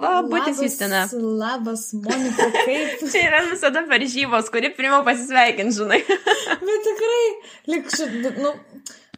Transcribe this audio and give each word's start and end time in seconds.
Labutis 0.00 0.62
Justina. 0.62 1.04
Labas, 1.12 1.92
Monika, 1.92 2.48
kaip. 2.56 3.02
Čia 3.12 3.26
yra 3.28 3.42
visada 3.50 3.84
varžybos, 3.90 4.50
kuri 4.54 4.72
pirmiau 4.76 5.04
pasisveikint, 5.06 5.74
žinai. 5.76 6.00
Bet 6.66 6.86
tikrai, 6.88 7.24
lik, 7.72 7.90
ši, 7.92 8.08
nu, 8.38 8.52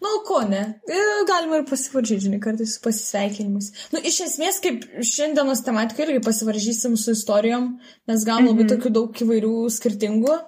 nu, 0.04 0.14
ko 0.28 0.40
ne. 0.48 0.62
E, 0.88 1.02
Galima 1.28 1.60
ir 1.60 1.68
pasivaržyti, 1.68 2.26
žinai, 2.26 2.40
kartais 2.44 2.76
su 2.76 2.82
pasisveikinimus. 2.84 3.70
Nu, 3.94 4.02
iš 4.02 4.22
esmės, 4.28 4.62
kaip 4.64 4.86
šiandienos 5.04 5.64
tematika 5.66 6.06
irgi 6.06 6.24
pasivaržysim 6.24 6.98
su 7.00 7.14
istorijom, 7.16 7.74
nes 8.10 8.26
galim 8.26 8.52
labai 8.52 8.68
tokių 8.74 8.94
daug 8.98 9.24
įvairių 9.26 9.54
skirtingų. 9.76 10.40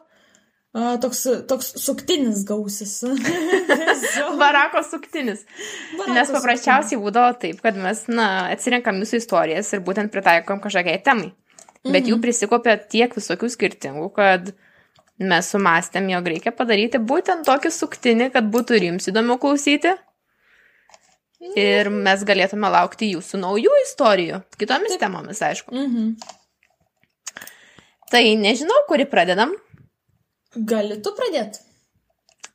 Toks, 0.77 1.23
toks 1.49 1.71
suktinis 1.81 2.43
gausis. 2.45 2.99
Barako 4.43 4.83
suktinis. 4.85 5.47
Barako 5.97 6.17
Nes 6.19 6.33
paprasčiausiai 6.35 7.01
būdavo 7.01 7.33
taip, 7.41 7.63
kad 7.65 7.79
mes, 7.81 8.03
na, 8.13 8.27
atsirinkam 8.53 9.01
jūsų 9.01 9.23
istorijas 9.23 9.73
ir 9.73 9.81
būtent 9.87 10.13
pritaikom 10.13 10.61
kažkokiai 10.61 11.01
temai. 11.07 11.33
Bet 11.87 12.09
jų 12.11 12.19
prisikopė 12.21 12.77
tiek 12.93 13.13
visokių 13.15 13.49
skirtingų, 13.53 14.09
kad 14.17 14.51
mes 15.23 15.49
sumastėm, 15.55 16.11
jog 16.13 16.29
reikia 16.33 16.53
padaryti 16.53 17.01
būtent 17.01 17.47
tokį 17.47 17.73
suktinį, 17.73 18.31
kad 18.35 18.49
būtų 18.53 18.77
ir 18.77 18.89
jums 18.91 19.09
įdomu 19.09 19.39
klausyti. 19.41 19.95
Ir 21.57 21.89
mes 21.93 22.25
galėtume 22.27 22.69
laukti 22.73 23.13
jūsų 23.15 23.41
naujų 23.41 23.73
istorijų, 23.85 24.41
kitomis 24.61 24.99
temomis, 25.01 25.41
aišku. 25.45 25.73
Mhm. 25.73 26.17
Tai 28.11 28.23
nežinau, 28.39 28.85
kuri 28.91 29.07
pradedam. 29.11 29.55
Gali 30.57 30.97
tu 31.05 31.13
pradėti? 31.17 31.61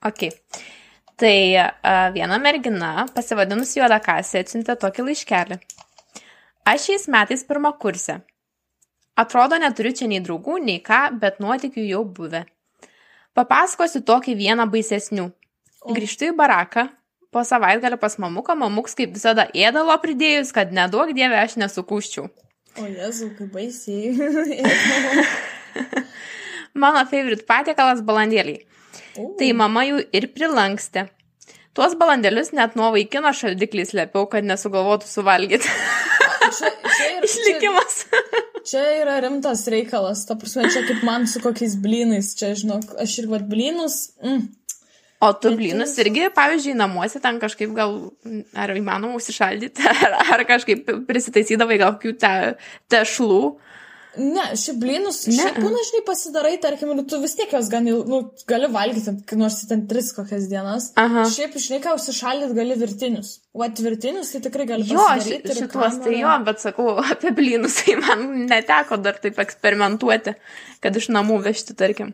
Ok. 0.08 0.32
Tai 1.22 1.36
a, 1.62 1.68
viena 2.16 2.40
mergina, 2.42 3.06
pasivadinusi 3.14 3.78
juodą 3.78 4.00
kasę, 4.02 4.42
atsiuntė 4.42 4.74
tokį 4.82 5.06
laiškelį. 5.12 5.60
Aš 6.72 6.88
šiais 6.88 7.06
metais 7.14 7.46
pirmą 7.46 7.76
kursę. 7.82 8.22
Atrodo, 9.22 9.60
neturiu 9.62 9.92
čia 9.94 10.08
nei 10.10 10.22
draugų, 10.24 10.58
nei 10.66 10.80
ką, 10.82 11.04
bet 11.22 11.38
nuotikių 11.44 11.84
jau 11.86 12.02
buvę. 12.18 12.46
Papasakosiu 13.38 14.02
tokį 14.08 14.36
vieną 14.40 14.66
baisesnių. 14.72 15.28
O. 15.82 15.94
Grįžtu 15.94 16.32
į 16.32 16.36
baraką, 16.38 16.88
po 17.34 17.46
savaitgalio 17.46 18.02
pas 18.02 18.18
mamuką, 18.22 18.58
mamuks 18.58 18.98
kaip 18.98 19.14
visada 19.14 19.46
ėdalo 19.54 19.94
pridėjus, 20.02 20.54
kad 20.56 20.74
nedaug 20.74 21.14
dievė 21.14 21.44
aš 21.44 21.60
nesukūščiau. 21.62 22.30
O 22.82 22.90
jezu, 22.90 23.30
kaip 23.38 23.54
baisiai. 23.54 24.16
Mano 26.78 27.04
favorit 27.10 27.46
patiekalas 27.48 28.04
balandėliai. 28.08 28.62
O. 29.20 29.34
Tai 29.40 29.50
mama 29.58 29.84
jų 29.88 30.04
ir 30.16 30.30
prilankstė. 30.36 31.08
Tuos 31.76 31.96
balandėlius 32.00 32.52
net 32.56 32.76
nuo 32.80 32.90
vaikino 32.92 33.32
šaldiklį 33.36 33.86
slėpiau, 33.88 34.26
kad 34.32 34.48
nesugalvotų 34.48 35.08
suvalgyti. 35.08 35.72
čia, 36.58 36.72
čia, 36.84 37.10
ir, 37.16 37.28
čia, 37.28 37.28
Išlikimas. 37.28 38.00
čia 38.70 38.82
yra 39.00 39.20
rimtas 39.24 39.64
reikalas. 39.72 40.26
Ta 40.28 40.36
prasme, 40.40 40.68
čia 40.74 40.84
kaip 40.88 41.06
man 41.08 41.28
su 41.32 41.44
kokiais 41.44 41.78
blynais. 41.80 42.34
Čia, 42.40 42.54
žinok, 42.60 42.98
aš 43.04 43.22
ir 43.24 43.30
vad 43.32 43.48
blynus. 43.52 44.02
Mm. 44.24 44.50
O 45.22 45.30
tu 45.38 45.52
blynus 45.54 45.94
irgi, 46.02 46.26
pavyzdžiui, 46.34 46.74
namuose 46.80 47.20
ten 47.22 47.38
kažkaip 47.42 47.76
gal, 47.78 47.92
ar 48.58 48.72
įmanoma 48.74 49.20
užsišaldyti, 49.20 49.86
ar, 50.08 50.16
ar 50.34 50.44
kažkaip 50.50 50.88
prisitaisydavai 51.06 51.78
gal 51.82 51.94
kokių 51.98 52.16
te, 52.24 52.32
tešlų. 52.92 53.44
Ne, 54.20 54.44
šiaip 54.60 54.76
blynus, 54.82 55.22
Ne. 55.30 55.38
šiaip 55.38 55.58
būna, 55.64 55.80
žinai, 55.88 56.02
pasidarai, 56.04 56.58
tarkim, 56.60 56.90
ir 57.00 57.06
tu 57.08 57.20
vis 57.22 57.32
tiek 57.40 57.52
jos 57.56 57.70
gali, 57.72 57.94
nu, 57.94 58.18
gali 58.50 58.68
valgyti, 58.68 59.14
nors 59.40 59.62
ten 59.70 59.86
tris 59.88 60.10
kokias 60.12 60.50
dienas. 60.52 60.90
Aha. 61.00 61.24
Šiaip, 61.32 61.54
žinai, 61.56 61.80
ką 61.86 61.94
užsišaldyti 61.96 62.58
gali 62.58 62.76
virtinius. 62.76 63.30
O 63.56 63.64
atvirtinius 63.64 64.34
tai 64.34 64.42
tikrai 64.44 64.66
gali 64.68 64.84
Jo, 64.90 64.98
pasidaryti. 65.00 65.48
ir 65.54 65.62
šituos 65.62 66.02
tai 66.04 66.18
jo, 66.20 66.34
bet 66.44 66.60
sakau, 66.60 66.98
apie 67.14 67.32
blynus 67.38 67.78
tai 67.86 67.96
man 68.04 68.26
neteko 68.52 68.98
dar 69.02 69.16
taip 69.24 69.40
eksperimentuoti, 69.40 70.36
kad 70.84 71.00
iš 71.00 71.08
namų 71.16 71.40
vežti, 71.48 71.74
tarkim. 71.80 72.12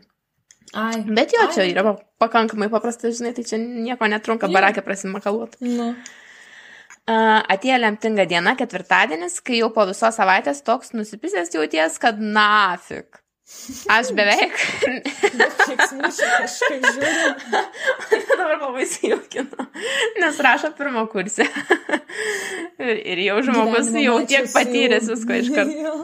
Ai. 0.77 1.01
Bet 1.01 1.33
jo, 1.33 1.47
čia 1.55 1.63
Ai. 1.65 1.71
yra 1.73 1.81
pa- 1.87 1.97
pakankamai 2.27 2.69
paprasta, 2.69 3.09
žinai, 3.09 3.33
tai 3.33 3.41
čia 3.47 3.57
nieko 3.57 4.05
netrunka 4.05 4.45
Jo. 4.45 4.53
barakė 4.53 4.83
prasimakaluoti. 4.85 5.57
Nu. 5.65 5.95
Atėjo 7.07 7.77
lemtinga 7.79 8.25
diena, 8.27 8.57
ketvirtadienis, 8.59 9.39
kai 9.39 9.61
jau 9.61 9.69
po 9.71 9.85
visos 9.87 10.17
savaitės 10.19 10.59
toks 10.67 10.91
nusipisęs 10.97 11.53
jauties, 11.55 11.95
kad 12.03 12.19
nafik. 12.19 13.21
Aš 13.87 14.09
beveik. 14.11 14.51
Dabar 18.37 18.57
labai 18.59 18.83
įsijaukinu. 18.83 19.67
Nes 20.19 20.41
rašo 20.43 20.73
pirmo 20.75 21.05
kursę. 21.07 21.47
ir, 22.83 22.99
ir 23.13 23.23
jau 23.23 23.37
žmogus 23.47 23.87
Gyvenimo 23.87 24.03
jau 24.03 24.17
tiek 24.27 24.51
patyręs 24.51 25.07
visko 25.13 25.39
iš 25.39 25.47
karto. 25.55 25.95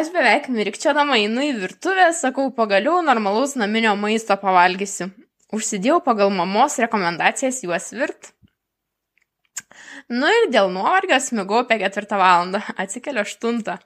Aš 0.00 0.08
beveik 0.16 0.48
mirkčiodama 0.52 1.20
einu 1.20 1.44
į 1.44 1.52
virtuvę, 1.60 2.08
sakau, 2.16 2.48
pagaliau 2.56 3.02
normalaus 3.04 3.52
naminio 3.60 3.92
maisto 4.00 4.36
pavalgysiu. 4.40 5.12
Užsidėjau 5.52 6.00
pagal 6.08 6.32
mamos 6.32 6.80
rekomendacijas 6.80 7.60
juos 7.64 7.92
virt. 7.92 8.32
Nu 10.08 10.30
ir 10.30 10.48
dėl 10.54 10.72
nuovargio 10.72 11.18
smigau 11.20 11.62
apie 11.64 11.78
ketvirtą 11.82 12.18
valandą, 12.20 12.62
atsikeliu 12.76 13.24
aštuntą. 13.24 13.78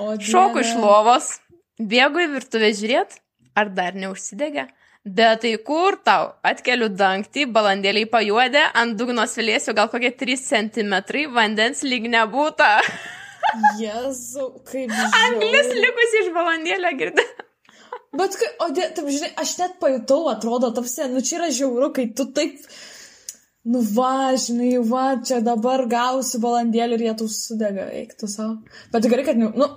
Šoku 0.00 0.62
iš 0.64 0.74
lovos, 0.80 1.32
bėgu 1.78 2.24
į 2.24 2.28
virtuvę 2.36 2.70
žiūrėt, 2.76 3.18
ar 3.58 3.72
dar 3.76 3.98
neužsidegė. 3.98 4.68
Bet 5.04 5.40
tai 5.42 5.54
kur 5.64 5.96
tau? 6.04 6.34
Atkeliu 6.44 6.90
dangtį, 6.92 7.46
balandėliai 7.54 8.08
pajuodė, 8.12 8.66
ant 8.76 8.98
dugno 9.00 9.24
svilėsiu 9.24 9.72
gal 9.76 9.88
kokie 9.88 10.10
3 10.12 10.36
cm, 10.42 10.96
vandens 11.32 11.80
lyg 11.88 12.08
nebūta. 12.12 12.68
Jezu, 13.80 14.50
kaip 14.68 14.92
Anglis 14.92 15.70
žiauru. 15.70 15.80
likusi 15.86 16.20
iš 16.24 16.28
balandėlio 16.34 16.92
girdi. 17.00 17.24
Bet, 18.20 18.36
kai, 18.36 18.50
o, 18.60 18.68
dė, 18.74 18.90
taip, 18.94 19.08
žinai, 19.08 19.30
aš 19.40 19.56
net 19.60 19.76
pajutau, 19.82 20.24
atrodo, 20.30 20.72
tapsi, 20.74 21.06
nu 21.10 21.22
čia 21.24 21.38
yra 21.38 21.50
žiauru, 21.54 21.92
kai 21.96 22.08
tu 22.16 22.26
taip, 22.36 22.58
nu 23.64 23.82
va, 23.94 24.32
žinai, 24.40 24.72
va, 24.88 25.06
čia 25.26 25.40
dabar 25.44 25.84
gausi 25.90 26.40
balandėlį 26.42 26.98
ir 26.98 27.06
jie 27.08 27.14
tu 27.20 27.28
sudega, 27.32 27.88
eiktų 28.00 28.28
savo. 28.30 28.54
Bet 28.92 29.08
gerai, 29.10 29.24
kad, 29.28 29.40
nu, 29.40 29.68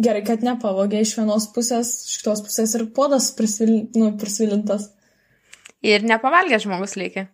gerai, 0.00 0.22
kad 0.26 0.42
nepavogė 0.46 1.02
iš 1.04 1.16
vienos 1.18 1.46
pusės, 1.54 1.92
iš 2.08 2.20
kitos 2.22 2.42
pusės 2.46 2.74
ir 2.78 2.88
podas 2.96 3.30
prisvil, 3.36 3.76
nu, 3.96 4.12
prisvilintas. 4.20 4.90
Ir 5.86 6.04
nepavalgęs 6.04 6.66
žmogus 6.66 6.96
liekė. 7.00 7.28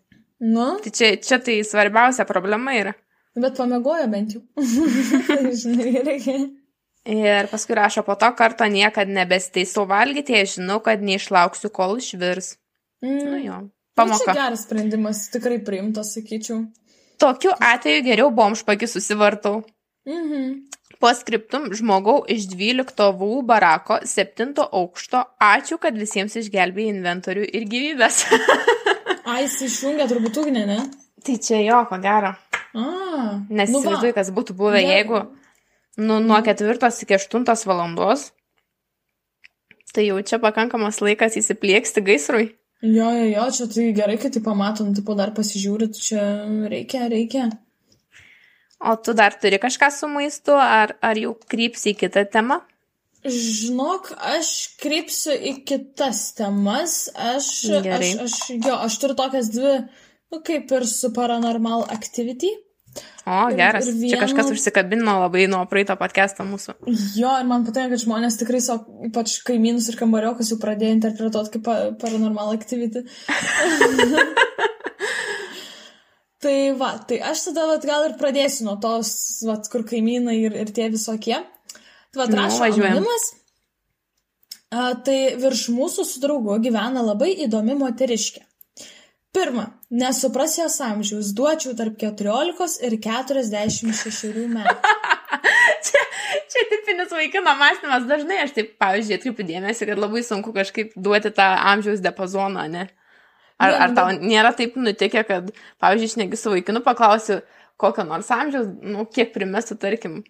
Nu, 0.45 0.77
Tai 0.85 0.93
čia, 0.93 1.15
čia 1.17 1.41
tai 1.41 1.62
svarbiausia 1.65 2.27
problema 2.29 2.77
yra. 2.77 2.93
bet 3.37 3.56
pamiegojo 3.56 4.06
bent 4.12 4.37
jau. 4.37 4.43
žinai, 5.62 6.03
reikia. 6.05 6.37
Ir 7.06 7.47
paskui 7.47 7.77
rašo, 7.79 8.03
po 8.03 8.17
to 8.19 8.29
karto 8.35 8.67
niekad 8.67 9.09
nebesteisau 9.09 9.85
valgyti, 9.87 10.35
jei 10.35 10.49
žinau, 10.56 10.81
kad 10.83 11.05
neišlauksiu, 11.06 11.71
kol 11.71 11.97
išvirs. 12.01 12.56
Mm. 13.05 13.21
Nu 13.31 13.39
jo. 13.45 13.59
Pamoka. 13.97 14.33
geras 14.37 14.65
sprendimas, 14.67 15.27
tikrai 15.33 15.59
priimtas, 15.65 16.12
sakyčiau. 16.17 16.67
Tokiu 17.19 17.55
atveju 17.57 18.03
geriau 18.05 18.31
bomšpakį 18.31 18.89
susivartau. 18.93 19.62
Mhm. 20.07 20.67
Po 21.01 21.11
skriptum 21.12 21.73
žmogau 21.77 22.23
iš 22.29 22.47
12 22.53 23.11
vų 23.21 23.43
barako 23.45 23.99
7 24.05 24.55
aukšto. 24.65 25.25
Ačiū, 25.43 25.77
kad 25.81 25.97
visiems 25.99 26.37
išgelbėjai 26.41 26.93
inventorių 26.95 27.49
ir 27.53 27.67
gyvybės. 27.73 28.23
Ai, 29.31 29.43
jis 29.45 29.59
išjungia 29.67 30.06
turbūt 30.09 30.39
ugnį, 30.45 30.62
ne? 30.69 30.79
tai 31.27 31.35
čia 31.43 31.59
jo, 31.65 31.81
ko 31.91 31.99
gero. 31.99 32.31
A, 32.77 32.85
Nes 33.51 33.73
nu 33.73 33.81
va. 33.81 33.83
įsivaizduoju, 33.83 34.15
kas 34.15 34.31
būtų 34.31 34.55
buvę, 34.55 34.79
Gerai. 34.79 34.93
jeigu 34.95 35.21
nu, 35.99 36.21
nuo 36.23 36.39
4 36.45 36.93
iki 37.03 37.19
8 37.19 37.67
valandos. 37.67 38.31
Tai 39.93 40.05
jau 40.05 40.21
čia 40.23 40.39
pakankamas 40.39 41.01
laikas 41.01 41.37
įsiplieksti 41.41 42.05
gaisrui. 42.05 42.53
Jo, 42.84 43.09
jo, 43.16 43.25
jo, 43.31 43.44
čia 43.56 43.66
tai 43.72 43.87
gerai, 43.97 44.19
kad 44.20 44.34
tai 44.34 44.42
pamatom, 44.44 44.92
tipo 44.94 45.14
dar 45.16 45.32
pasižiūrit, 45.37 45.97
čia 45.97 46.22
reikia, 46.69 47.06
reikia. 47.09 47.48
O 48.84 48.92
tu 49.00 49.14
dar 49.16 49.32
turi 49.41 49.56
kažką 49.59 49.88
su 49.94 50.09
maistu, 50.12 50.53
ar, 50.53 50.92
ar 51.00 51.17
jau 51.17 51.32
krypsi 51.49 51.94
į 51.94 52.00
kitą 52.05 52.26
temą? 52.28 52.61
Žinok, 53.26 54.12
aš 54.37 54.50
krypsiu 54.78 55.34
į 55.34 55.55
kitas 55.67 56.28
temas, 56.37 57.06
aš, 57.17 57.49
Gerai. 57.82 58.12
aš, 58.20 58.26
aš, 58.28 58.37
jo, 58.61 58.76
aš 58.76 58.99
turiu 59.02 59.17
tokias 59.19 59.49
dvi, 59.55 59.72
nu 60.31 60.43
kaip 60.46 60.70
ir 60.76 60.87
su 60.87 61.11
Paranormal 61.17 61.88
Activity. 61.96 62.52
O, 63.26 63.48
Ir- 63.50 63.56
geras. 63.58 63.87
ir 63.90 64.10
Čia 64.12 64.20
kažkas 64.22 64.52
užsikabino 64.54 65.16
labai 65.25 65.48
nuo 65.50 65.64
praeito 65.66 65.96
podcast'o 65.98 66.44
mūsų. 66.46 66.76
Jo, 67.19 67.32
ir 67.40 67.46
man 67.48 67.64
patinka, 67.66 67.90
kad 67.96 68.04
žmonės 68.04 68.38
tikrai 68.38 68.60
savo, 68.62 68.87
ypač 69.08 69.40
kaimynus 69.48 69.88
ir 69.90 69.98
kambariokus 69.98 70.52
jau 70.52 70.58
pradėjo 70.62 70.94
interpretuoti 71.00 71.56
kaip 71.56 71.64
pa- 71.66 71.90
Paranormal 72.04 72.54
Activity. 72.54 73.02
tai 76.43 76.56
va, 76.78 76.93
tai 77.08 77.19
aš 77.32 77.48
tada 77.48 77.66
vat, 77.72 77.82
gal 77.88 78.06
ir 78.10 78.14
pradėsiu 78.20 78.69
nuo 78.69 78.76
tos, 78.82 79.10
vat, 79.48 79.66
kur 79.72 79.82
kaimynai 79.88 80.37
ir, 80.46 80.54
ir 80.62 80.70
tie 80.76 80.87
visokie. 80.93 81.40
Tai 82.14 82.22
va, 82.22 82.28
Nu, 82.31 82.38
rašo 82.44 82.62
važiuojam. 82.62 82.94
anonimas. 83.00 83.26
Tai 85.06 85.19
virš 85.40 85.66
mūsų 85.75 86.04
su 86.06 86.20
draugu 86.22 86.58
gyvena 86.62 87.02
labai 87.02 87.32
įdomi 87.46 87.75
moteriškė. 87.81 88.45
Pirma, 89.37 89.67
nesupras 89.93 90.56
jos 90.56 90.81
amžiaus, 90.81 91.35
duočiau 91.37 91.77
tarp 91.77 91.99
14 92.00 92.81
ir 92.88 92.99
46 93.05 94.47
metų. 94.56 94.94
Čia 95.87 96.06
Čia 96.56 96.62
tipinis 96.71 97.11
vaikino 97.12 97.53
mąstymas. 97.59 98.06
Dažnai 98.09 98.38
aš 98.44 98.55
taip, 98.56 98.77
pavyzdžiui, 98.81 99.19
atkreipiu 99.19 99.47
dėmesį, 99.49 99.88
kad 99.91 100.00
labai 100.00 100.23
sunku 100.25 100.55
kažkaip 100.56 100.94
duoti 100.97 101.33
tą 101.37 101.47
amžiaus 101.73 102.00
diapazoną, 102.05 102.67
ne? 102.73 102.87
Ar, 103.61 103.75
ar 103.87 103.94
tau 103.97 104.12
nėra 104.17 104.53
taip 104.56 104.77
nutikę, 104.81 105.25
kad, 105.29 105.50
pavyzdžiui, 105.82 106.11
išnegi 106.12 106.41
su 106.41 106.53
vaikinu 106.53 106.82
paklausiu 106.85 107.41
kokio 107.81 108.05
nors 108.09 108.31
amžiaus, 108.32 108.69
nu, 108.85 109.05
kiek 109.12 109.32
primestų, 109.35 109.79
tarkim, 109.81 110.21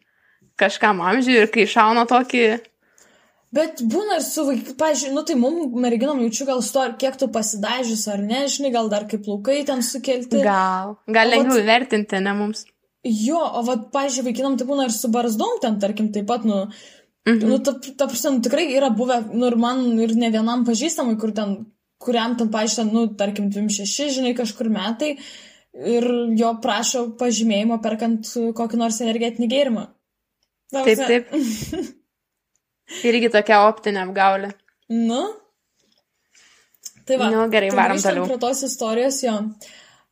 kažkam 0.59 1.02
amžiui 1.05 1.43
ir 1.44 1.52
kai 1.52 1.69
šauna 1.70 2.06
tokį... 2.11 2.47
Bet 3.56 3.81
būna 3.88 4.19
ir 4.19 4.25
su 4.26 4.44
vaiku, 4.47 4.75
pažiūrėjau, 4.81 5.14
nu 5.17 5.23
tai 5.29 5.37
mum 5.41 5.76
merginom 5.81 6.20
jaučiu 6.25 6.47
gal 6.49 6.62
su 6.64 6.75
to, 6.75 6.85
kiek 7.00 7.17
tu 7.20 7.29
pasidažius 7.32 8.05
ar 8.12 8.20
ne, 8.23 8.44
žinai, 8.53 8.73
gal 8.75 8.91
dar 8.93 9.06
kaip 9.11 9.25
plaukai 9.25 9.62
ten 9.69 9.85
sukelti. 9.87 10.43
Gal, 10.44 10.97
gal 11.17 11.32
lengviau 11.32 11.64
vertinti, 11.67 12.20
ne 12.25 12.35
mums. 12.37 12.67
Jo, 13.06 13.38
o 13.38 13.62
vad, 13.67 13.88
pažiūrėjau, 13.94 14.26
vaikinam 14.26 14.58
tai 14.58 14.67
būna 14.69 14.88
ir 14.88 14.94
su 14.94 15.11
barzdom 15.14 15.61
ten, 15.62 15.79
tarkim, 15.82 16.11
taip 16.14 16.26
pat, 16.29 16.44
nu, 16.49 16.64
mhm. 17.29 17.43
nu 17.47 17.58
ta, 17.64 17.76
ta 17.87 18.11
prasme, 18.11 18.37
nu, 18.37 18.44
tikrai 18.44 18.67
yra 18.75 18.91
buvę, 18.94 19.20
nu 19.32 19.49
ir 19.49 19.59
man, 19.62 19.85
ir 20.02 20.17
ne 20.19 20.32
vienam 20.35 20.64
pažįstamui, 20.67 21.17
kur 21.23 21.35
ten, 21.37 21.59
kuriam 22.02 22.35
ten, 22.38 22.50
pažiūrėjau, 22.52 22.93
nu, 22.93 23.05
tarkim, 23.20 23.52
26, 23.55 24.17
žinai, 24.19 24.35
kažkur 24.38 24.73
metai, 24.75 25.14
ir 25.76 26.09
jo 26.38 26.50
prašo 26.64 27.06
pažymėjimo 27.20 27.79
perkant 27.85 28.32
kokį 28.56 28.81
nors 28.81 28.99
energetinį 29.05 29.52
gėrimą. 29.52 29.87
Taip, 30.75 31.06
taip. 31.06 31.31
Irgi 33.06 33.31
tokia 33.35 33.65
optinė 33.67 34.05
apgaulė. 34.06 34.53
Nu. 34.93 35.23
Tai 37.06 37.19
va. 37.21 37.31
Nu, 37.31 37.44
gerai, 37.50 37.71
tai 37.71 37.79
varom 37.81 38.00
toliau. 38.03 38.27
Prie 38.31 38.38
tos 38.43 38.62
istorijos 38.67 39.21
jo. 39.25 39.37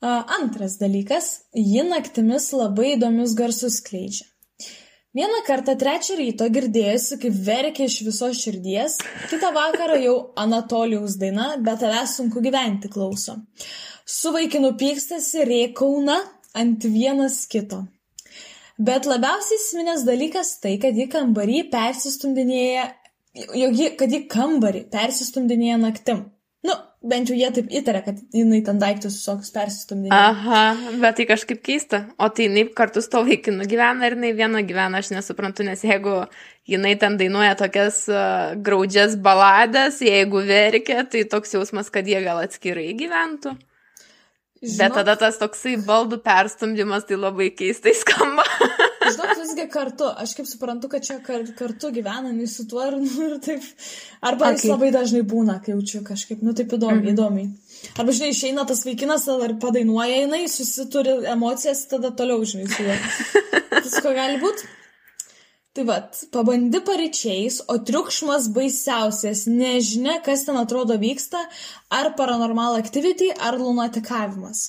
Antras 0.04 0.76
dalykas, 0.76 1.30
ji 1.56 1.82
naktimis 1.88 2.50
labai 2.52 2.94
įdomius 2.94 3.32
garsus 3.38 3.78
skleidžia. 3.80 4.26
Vieną 5.14 5.44
kartą 5.46 5.76
trečią 5.78 6.16
ryto 6.18 6.48
girdėjusi, 6.50 7.20
kaip 7.22 7.34
verkia 7.46 7.86
iš 7.86 8.00
visos 8.02 8.40
širdies, 8.42 8.96
kitą 9.30 9.52
vakarą 9.54 10.00
jau 10.02 10.14
Anatolijaus 10.42 11.14
daina, 11.20 11.52
bet 11.62 11.78
tavęs 11.84 12.16
sunku 12.18 12.42
gyventi 12.42 12.90
klauso. 12.90 13.36
Su 14.04 14.34
vaikinu 14.34 14.72
pykstasi 14.80 15.46
rėkauna 15.46 16.18
ant 16.58 16.84
vienas 16.90 17.44
kito. 17.46 17.84
Bet 18.78 19.06
labiausiai 19.06 19.60
įsiminęs 19.60 20.02
dalykas 20.06 20.56
tai, 20.62 20.76
kad 20.82 20.96
ji 20.98 21.06
kambarį 21.10 21.66
persistumdinėja, 21.70 22.88
jog 23.54 23.76
ji, 23.78 23.90
kad 23.98 24.10
ji 24.10 24.24
kambarį 24.30 24.86
persistumdinėja 24.90 25.76
naktim. 25.78 26.24
Nu, 26.64 26.74
bent 27.04 27.28
jau 27.28 27.36
jie 27.36 27.50
taip 27.54 27.68
įtarė, 27.70 28.00
kad 28.06 28.20
jinai 28.34 28.62
ten 28.66 28.80
daiktus 28.80 29.18
visokius 29.20 29.52
persistumdinėja. 29.54 30.18
Aha, 30.32 30.62
bet 31.02 31.20
tai 31.20 31.26
kažkaip 31.28 31.60
keista. 31.62 32.00
O 32.18 32.30
tai 32.32 32.48
jinai 32.48 32.64
kartu 32.74 33.02
su 33.04 33.12
to 33.12 33.20
vaikinu 33.26 33.68
gyvena 33.70 34.08
ir 34.08 34.16
jinai 34.16 34.32
viena 34.40 34.64
gyvena, 34.66 35.02
aš 35.04 35.12
nesuprantu, 35.14 35.66
nes 35.68 35.84
jeigu 35.84 36.24
jinai 36.66 36.96
ten 36.98 37.18
dainuoja 37.20 37.54
tokias 37.60 38.00
uh, 38.10 38.56
graudžias 38.56 39.14
baladas, 39.22 40.00
jeigu 40.02 40.42
verkia, 40.48 41.04
tai 41.04 41.22
toks 41.30 41.54
jausmas, 41.54 41.92
kad 41.94 42.08
jie 42.10 42.24
gal 42.24 42.42
atskirai 42.42 42.88
gyventų. 42.98 43.54
Žinok, 44.64 44.78
Bet 44.80 44.94
tada 44.96 45.14
tas 45.20 45.36
toksai 45.36 45.74
baldų 45.84 46.18
perstumdymas 46.24 47.04
tai 47.08 47.18
labai 47.20 47.50
keistai 47.52 47.92
skamba. 47.98 48.44
Žinok, 49.12 49.32
visgi 49.42 49.66
kartu. 49.68 50.06
Aš 50.22 50.32
kaip 50.38 50.48
suprantu, 50.48 50.88
kad 50.92 51.04
čia 51.04 51.18
kar, 51.24 51.44
kartu 51.58 51.90
gyvena, 51.92 52.32
nei 52.32 52.48
su 52.48 52.64
tuo 52.70 52.80
ir, 52.86 52.96
nu, 53.02 53.10
ir 53.26 53.34
taip. 53.44 53.66
Arba 54.24 54.48
okay. 54.48 54.62
jis 54.62 54.70
labai 54.72 54.88
dažnai 54.94 55.20
būna, 55.34 55.58
kai 55.64 55.74
jaučiu 55.74 56.00
kažkaip, 56.06 56.40
nu 56.46 56.54
taip 56.56 56.72
įdomi, 56.72 57.02
mm 57.02 57.04
-hmm. 57.04 57.12
įdomiai. 57.12 57.50
Arba, 57.98 58.16
žinai, 58.16 58.30
išeina 58.32 58.64
tas 58.64 58.84
vaikinas, 58.88 59.26
tada 59.28 59.50
padainuoja 59.60 60.22
jinai, 60.22 60.46
susituri 60.48 61.18
emocijas, 61.34 61.84
tada 61.90 62.10
toliau, 62.10 62.44
žinai, 62.44 62.70
su 62.72 62.88
juo. 62.88 62.96
Visko 63.84 64.16
gali 64.16 64.40
būti. 64.40 64.72
Tai 65.74 65.82
vad, 65.88 66.18
pabandi 66.30 66.78
pareičiais, 66.86 67.56
o 67.66 67.74
triukšmas 67.82 68.44
baisiausias, 68.54 69.40
nežinia, 69.50 70.20
kas 70.22 70.44
ten 70.46 70.54
atrodo 70.60 70.94
vyksta, 71.02 71.40
ar 71.90 72.12
paranormal 72.14 72.76
activity, 72.78 73.32
ar 73.34 73.58
lunatikavimas. 73.58 74.60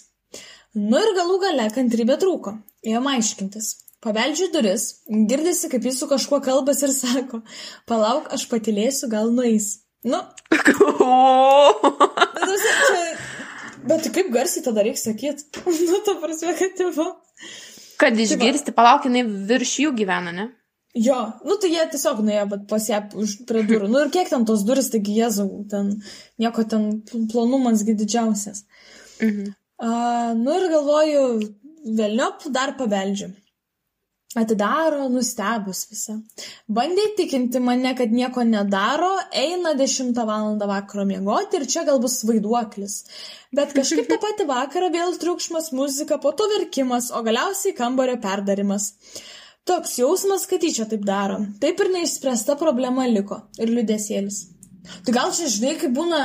Nu 0.73 0.97
ir 0.97 1.11
galų 1.13 1.37
gale 1.43 1.67
kantrybė 1.75 2.17
trūko, 2.23 2.55
ėjom 2.89 3.11
aiškintis. 3.11 3.69
Pabeldžiu 4.01 4.49
duris, 4.53 4.87
girdisi, 5.29 5.69
kaip 5.69 5.85
jis 5.85 6.01
su 6.01 6.09
kažkuo 6.09 6.41
kalbas 6.41 6.81
ir 6.81 6.91
sako, 6.97 7.43
palauk, 7.85 8.33
aš 8.33 8.49
patilėsiu, 8.49 9.05
gal 9.13 9.29
nueis. 9.29 9.85
Nu. 10.09 10.25
bet, 12.49 12.67
čia, 12.89 12.99
bet 13.93 14.09
kaip 14.09 14.33
garsiai 14.33 14.65
tada 14.65 14.81
reikia 14.81 15.05
sakyti? 15.05 15.53
nu, 15.93 16.01
ta 16.01 16.17
prasme, 16.17 16.57
kad 16.57 16.77
tėvo. 16.81 17.11
Kad 18.01 18.17
tai 18.17 18.25
išgirsti, 18.25 18.73
palauk, 18.73 19.05
jinai 19.05 19.27
virš 19.53 19.79
jų 19.85 19.97
gyvena, 20.01 20.33
ne? 20.33 20.51
Jo, 20.95 21.17
nu 21.43 21.57
tai 21.59 21.73
jie 21.73 21.83
tiesiog 21.91 22.21
nuėjo 22.23 22.59
pas 22.71 22.85
ją 22.87 23.01
prie 23.47 23.65
durų. 23.67 23.89
Nu 23.91 24.05
ir 24.05 24.11
kiek 24.15 24.29
ten 24.31 24.45
tos 24.47 24.63
duris, 24.63 24.87
taigi 24.93 25.17
jėzau, 25.17 25.49
ten 25.71 25.89
nieko 26.39 26.63
ten 26.71 27.01
plonumasgi 27.31 27.97
didžiausias. 27.99 28.63
Mhm. 29.19 29.51
Uh, 29.75 30.31
nu 30.39 30.53
ir 30.55 30.69
galvoju, 30.71 31.25
vėliop 31.99 32.47
dar 32.55 32.77
pabeldžiu. 32.79 33.33
Atidaro, 34.35 35.05
nustebus 35.11 35.85
visą. 35.87 36.17
Bandė 36.77 37.05
įtikinti 37.11 37.59
mane, 37.63 37.93
kad 37.95 38.11
nieko 38.11 38.43
nedaro, 38.43 39.13
eina 39.31 39.71
10 39.79 40.17
val. 40.27 40.57
vakaro 40.59 41.05
miegoti 41.07 41.59
ir 41.59 41.67
čia 41.71 41.85
gal 41.87 42.01
bus 42.03 42.17
vaiduoklis. 42.27 42.97
Bet 43.55 43.71
kažkaip 43.77 44.09
tą 44.11 44.19
patį 44.19 44.47
vakarą 44.49 44.91
vėl 44.91 45.15
triukšmas, 45.21 45.71
muzika, 45.71 46.19
po 46.19 46.33
to 46.35 46.47
verkimas, 46.51 47.11
o 47.15 47.23
galiausiai 47.23 47.75
kambario 47.75 48.19
perdarimas. 48.19 48.93
Toks 49.65 49.95
jausmas, 49.97 50.45
kad 50.49 50.61
jį 50.61 50.71
čia 50.75 50.85
taip 50.89 51.05
daro. 51.07 51.39
Taip 51.61 51.79
ir 51.81 51.89
neišspręsta 51.95 52.53
problema 52.59 53.07
liko. 53.09 53.39
Ir 53.57 53.71
liudesėlis. 53.73 54.43
Tai 55.05 55.15
gal 55.15 55.31
čia, 55.33 55.49
žinai, 55.49 55.73
kaip 55.81 55.95
būna, 55.95 56.19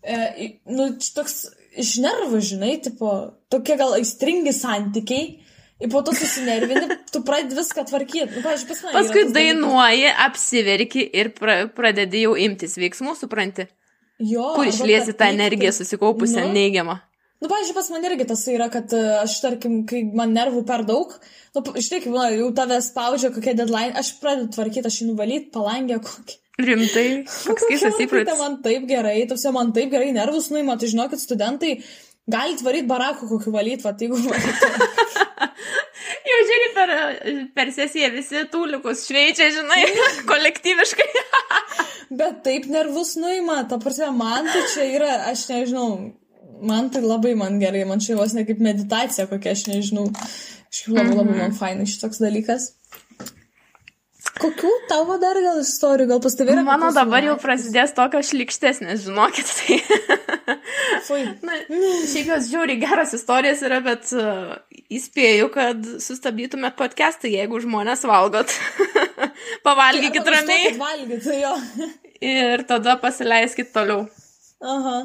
e, 0.00 0.48
nu, 0.72 0.88
toks 0.96 1.42
iš 1.78 1.98
nervų, 2.04 2.40
žinai, 2.52 2.78
tipo, 2.84 3.12
tokie 3.52 3.76
gal 3.80 3.92
aistringi 3.98 4.54
santykiai. 4.56 5.36
Ir 5.78 5.92
po 5.92 6.00
to 6.02 6.10
susinervini, 6.16 6.88
tu 7.12 7.20
pradedi 7.26 7.58
viską 7.60 7.84
tvarkyti. 7.86 8.32
Nu, 8.32 8.42
pavyzdžiui, 8.42 8.70
pas 8.72 8.96
Paskui 8.96 9.26
dainuoji, 9.36 10.08
apsiverki 10.24 11.04
ir 11.20 11.30
pra, 11.36 11.60
pradedi 11.70 12.24
jau 12.24 12.32
imtis 12.40 12.74
veiksmų, 12.80 13.14
supranti. 13.20 13.68
Jo. 14.18 14.54
Kur 14.56 14.66
išliesi 14.66 15.14
tą 15.14 15.28
energiją 15.30 15.70
susikaupusią 15.76 16.48
nu, 16.48 16.56
neigiamą. 16.56 16.98
Nu, 17.38 17.46
pavyzdžiui, 17.46 17.74
pas 17.76 17.88
man 17.94 18.06
irgi 18.08 18.26
tas 18.26 18.40
yra, 18.50 18.66
kad 18.72 18.90
e, 18.96 19.00
aš, 19.20 19.36
tarkim, 19.44 19.82
kai 19.86 20.02
man 20.18 20.32
nervų 20.34 20.64
per 20.66 20.82
daug, 20.88 21.12
nu, 21.54 21.62
žinai, 21.76 22.00
kaip, 22.02 22.10
na, 22.10 22.26
jau 22.34 22.48
tave 22.56 22.80
spaudžia 22.82 23.30
kokie 23.34 23.54
deadline, 23.58 23.94
aš 24.00 24.16
pradedu 24.22 24.50
tvarkyti, 24.56 24.90
aš 24.90 24.98
jį 25.02 25.12
nuvalyti, 25.12 25.52
palangę 25.54 26.00
kokį. 26.02 26.38
Rimtai, 26.58 27.06
koks 27.46 27.68
keistas 27.70 28.02
įprotis. 28.02 28.32
Tai 28.32 28.40
man 28.40 28.58
taip 28.64 28.88
gerai, 28.90 29.20
tuose 29.30 29.54
man 29.54 29.70
taip 29.76 29.94
gerai 29.94 30.10
nervus 30.16 30.50
nuima, 30.50 30.74
tai 30.80 30.90
žinokit, 30.90 31.22
studentai 31.22 31.76
gali 32.28 32.58
varyti 32.64 32.90
barakų 32.90 33.30
kokį 33.30 33.54
valyti, 33.54 33.86
va, 33.86 33.94
jeigu 33.94 34.18
valyti. 34.26 34.72
Jau 36.28 36.38
žiūrėk, 36.50 36.74
per, 36.74 36.92
per 37.56 37.70
sesiją 37.74 38.10
visi 38.14 38.42
tūlikus 38.52 39.06
šveičia, 39.06 39.52
žinai, 39.54 39.84
kolektyviškai. 40.30 41.08
Bet 42.18 42.42
taip 42.44 42.66
nervus 42.72 43.14
nuima, 43.20 43.62
ta 43.70 43.78
prasme, 43.78 44.10
man 44.16 44.48
tai 44.50 44.64
čia 44.72 44.90
yra, 44.98 45.12
aš 45.30 45.46
nežinau, 45.52 45.90
man 46.62 46.90
tai 46.94 47.02
labai 47.04 47.34
man 47.38 47.60
gerai, 47.62 47.84
man 47.88 48.02
čia 48.02 48.16
vos 48.18 48.34
ne 48.36 48.44
kaip 48.48 48.62
meditacija 48.64 49.28
kokia, 49.30 49.54
aš 49.56 49.66
nežinau. 49.70 50.08
Šiaip 50.74 50.96
labai 50.96 51.14
labai 51.14 51.34
man 51.34 51.46
mhm. 51.50 51.56
fainai 51.60 51.88
šitoks 51.88 52.20
dalykas. 52.22 52.72
Kokių 54.38 54.70
tavo 54.86 55.16
dar 55.18 55.38
gal 55.42 55.58
istorijų, 55.62 56.08
gal 56.12 56.20
pas 56.22 56.36
tavai 56.38 56.54
yra? 56.54 56.62
Mano 56.66 56.90
dabar 56.94 57.24
jau 57.26 57.34
prasidės 57.42 57.94
tokios 57.96 58.30
šlikštesnės, 58.30 59.02
žinokit. 59.06 59.50
Tai... 59.58 59.78
Na, 61.46 61.56
šiaip 62.10 62.30
jos 62.30 62.50
žiūri 62.50 62.76
geras 62.82 63.14
istorijas 63.16 63.62
yra, 63.66 63.80
bet 63.84 64.12
uh, 64.14 64.54
įspėju, 64.94 65.48
kad 65.54 65.88
sustabdytumėt 66.04 66.76
podcastą, 66.78 67.30
jeigu 67.32 67.60
žmonės 67.64 68.04
valgot. 68.08 68.54
Pavalgykit 69.66 70.30
ramiai. 70.34 70.74
Valgyt, 70.78 71.26
jo. 71.34 71.54
Ir 72.22 72.66
tada 72.68 72.98
pasileiskit 73.00 73.72
toliau. 73.74 74.06
Aha. 74.62 75.00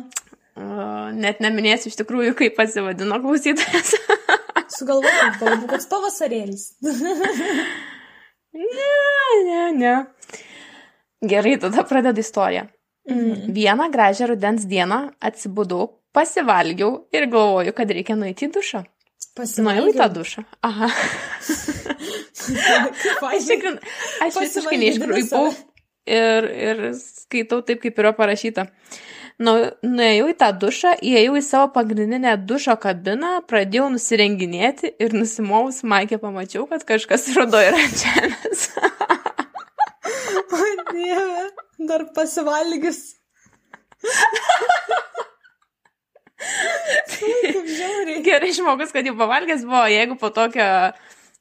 Net 0.54 1.40
neminėsiu 1.42 1.90
iš 1.90 1.96
tikrųjų, 2.04 2.36
kaip 2.38 2.54
pasivadino 2.58 3.18
klausytojas. 3.24 3.96
Sugalvojau, 4.78 5.32
galbūt 5.40 5.70
koks 5.72 5.88
pavasarėlis. 5.90 6.66
ne, 8.54 8.92
ne, 9.48 9.64
ne. 9.80 9.96
Gerai, 11.26 11.56
tada 11.62 11.86
pradedu 11.90 12.22
istoriją. 12.22 12.68
Mhm. 13.10 13.50
Vieną 13.56 13.90
gražią 13.92 14.28
rudens 14.30 14.68
dieną 14.70 15.00
atsibudau, 15.20 15.88
pasivalgiau 16.16 17.08
ir 17.12 17.26
galvoju, 17.32 17.74
kad 17.76 17.90
reikia 17.90 18.16
nueiti 18.20 18.48
į 18.48 18.54
dušą. 18.60 18.84
Nuėjau 19.66 19.88
į 19.90 19.96
tą 19.98 20.08
dušą. 20.14 20.44
Aha. 20.70 20.92
aš 23.34 23.50
tikrai, 23.50 23.74
aš 24.22 24.38
visiškai 24.38 24.78
neiškraipau 24.84 25.50
ir, 26.06 26.48
ir 26.70 26.86
skaitau 27.00 27.64
taip, 27.66 27.82
kaip 27.82 27.98
yra 28.04 28.14
parašyta. 28.14 28.68
Uh, 28.70 29.02
nu, 29.42 29.54
nuėjau 29.86 30.28
į 30.32 30.36
tą 30.42 30.50
dušą, 30.62 30.94
įėjau 31.02 31.38
į 31.40 31.44
savo 31.46 31.70
pagrindinę 31.76 32.36
dušo 32.50 32.76
kabiną, 32.82 33.40
pradėjau 33.50 33.90
nusirenginėti 33.94 34.94
ir 35.02 35.16
nusimovus 35.18 35.82
Maikė 35.88 36.20
pamačiau, 36.22 36.68
kad 36.70 36.86
kažkas 36.88 37.30
rudo 37.38 37.62
yra 37.62 37.82
ant 37.82 38.04
žemės. 38.04 38.68
o 40.54 40.62
dieve, 40.92 41.48
dar 41.90 42.06
pasivalgys. 42.16 43.02
tai, 47.14 47.34
gerai, 48.28 48.52
žmogus, 48.56 48.94
kad 48.94 49.08
jau 49.08 49.16
pavalgęs 49.20 49.66
buvo, 49.66 49.86
jeigu 49.92 50.20
po 50.20 50.30
tokio 50.36 50.68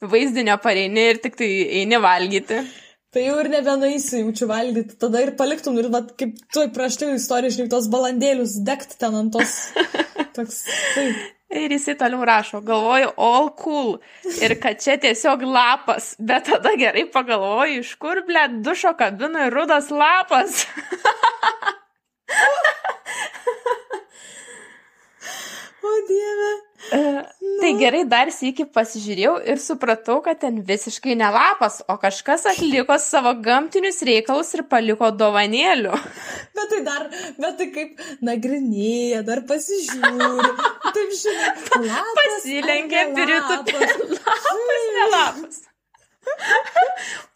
vaizdinio 0.03 0.57
pareini 0.63 1.11
ir 1.13 1.21
tik 1.23 1.37
tai 1.39 1.51
eini 1.83 2.01
valgyti. 2.03 2.63
Tai 3.13 3.21
jau 3.27 3.35
ir 3.43 3.51
nebenaisi 3.53 4.23
jaučiu 4.23 4.47
valgyti, 4.49 4.97
tada 5.01 5.21
ir 5.21 5.35
paliktum 5.37 5.77
ir, 5.77 5.91
vat, 5.93 6.15
kaip 6.17 6.39
tu 6.55 6.63
prieš 6.73 6.97
tai 7.01 7.11
istoriją, 7.19 7.53
žinai, 7.59 7.69
tos 7.75 7.91
balandėlius 7.93 8.55
degt 8.65 8.97
ten 9.03 9.19
ant 9.19 9.35
tos. 9.35 9.53
Toks, 10.37 10.63
tai. 10.95 11.05
Ir 11.53 11.75
jisai 11.77 11.93
toliau 12.01 12.25
rašo, 12.25 12.63
galvoju, 12.65 13.11
all 13.21 13.51
cool. 13.61 13.91
Ir 14.41 14.55
kad 14.63 14.81
čia 14.81 14.97
tiesiog 15.03 15.45
lapas. 15.45 16.15
Bet 16.17 16.49
tada 16.49 16.73
gerai 16.81 17.05
pagalvoju, 17.13 17.83
iš 17.85 17.93
kur, 18.01 18.23
ble, 18.25 18.47
dušo 18.65 18.95
kabinoje 18.97 19.53
rudas 19.53 19.93
lapas. 19.93 20.65
O 25.83 25.93
dieve. 26.09 26.51
Tai 27.63 27.69
gerai, 27.79 28.01
dar 28.11 28.27
sėki 28.35 28.65
pasižiūrėjau 28.75 29.33
ir 29.53 29.61
supratau, 29.63 30.17
kad 30.25 30.41
ten 30.43 30.57
visiškai 30.67 31.15
ne 31.15 31.29
lapas, 31.31 31.77
o 31.87 31.95
kažkas 32.03 32.49
atliko 32.51 32.97
savo 32.99 33.31
gamtinius 33.45 34.01
reikalus 34.09 34.51
ir 34.57 34.65
paliko 34.73 35.13
dovanėlių. 35.15 35.93
Bet 36.59 36.73
tai 36.73 36.81
dar, 36.89 37.05
bet 37.39 37.61
tai 37.61 37.69
kaip 37.77 38.03
nagrinėja, 38.27 39.21
dar 39.29 39.45
pasižiūri. 39.47 40.49
Taip 40.97 41.15
žinai, 41.21 41.53
lapas. 41.87 42.49
Ne 42.51 43.07
britų 43.15 43.79
lapas? 44.17 44.51
ne 44.99 45.07
lapas. 45.15 45.63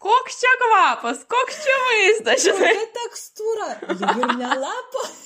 Koks 0.03 0.39
čia 0.43 0.53
kvapas, 0.65 1.25
koks 1.31 1.63
čia 1.63 1.79
vaizdas, 1.87 2.45
žinai. 2.49 2.75
Kokia 2.75 2.93
tekstūra? 2.99 3.71
Lyg 3.95 4.23
ir 4.27 4.37
ne 4.43 4.53
lapas. 4.67 5.17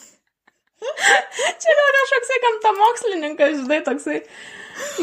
Čia 0.82 1.78
gal 1.82 1.94
kažkoks 2.00 2.34
gamta 2.48 2.78
mokslininkas, 2.86 3.62
žinai, 3.64 3.84
toksai 3.90 4.24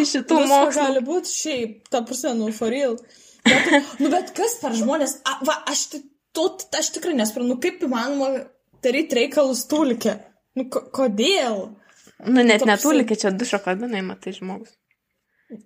iš 0.03 0.13
šitų 0.17 0.39
mokslų. 0.51 0.75
gali 0.83 1.03
būti 1.07 1.33
šiaip, 1.33 1.89
ta 1.93 2.03
prasme, 2.07 2.35
nu, 2.39 2.51
for 2.57 2.71
real. 2.73 2.97
Bet, 3.45 3.65
tai- 3.69 3.83
nu, 4.03 4.11
bet 4.13 4.33
kas 4.37 4.59
per 4.63 4.73
žmonės, 4.77 5.19
a, 5.25 5.39
va, 5.47 5.59
aš, 5.73 5.87
tu, 6.35 6.47
aš 6.79 6.91
tikrai 6.97 7.15
nesprantu, 7.19 7.55
nu, 7.55 7.61
kaip 7.63 7.83
įmanoma 7.87 8.45
daryti 8.85 9.21
reikalus 9.23 9.65
tulkė. 9.71 10.19
Nu, 10.59 10.69
ko, 10.73 10.83
kodėl? 10.95 11.69
Nu, 12.27 12.43
net 12.43 12.61
Toksai- 12.65 12.73
netulikė 12.75 13.17
čia 13.21 13.31
dušo 13.31 13.61
kabinai, 13.65 14.03
matai 14.03 14.33
žmogus. 14.37 14.75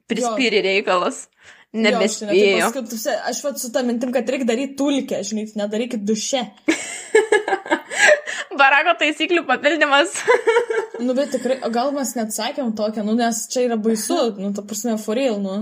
Prispyri 0.06 0.61
reikalas. 0.62 1.25
Jo, 1.73 1.80
žinai, 1.80 1.88
tai 1.88 1.90
Nebespėjo. 1.97 2.66
paskui, 2.75 3.12
aš 3.32 3.38
vat 3.47 3.59
su 3.59 3.71
tą 3.73 3.80
mintim, 3.88 4.12
kad 4.12 4.28
reikia 4.28 4.44
daryti 4.47 4.76
tulkę, 4.76 5.23
žinai, 5.25 5.47
nedarykit 5.56 6.04
duše. 6.04 6.42
Barako 8.59 8.97
taisyklių 9.00 9.47
papildymas. 9.49 10.18
Nu, 11.02 11.16
bet 11.18 11.32
tikrai, 11.35 11.56
gal 11.75 11.88
mes 11.90 12.12
net 12.14 12.30
sakėm 12.30 12.68
tokią, 12.78 13.02
nu, 13.02 13.16
nes 13.18 13.40
čia 13.50 13.64
yra 13.64 13.75
baisu, 13.80 14.37
nu, 14.38 14.52
ta 14.54 14.62
prasme, 14.62 14.92
for 15.02 15.18
real, 15.18 15.40
nu. 15.42 15.56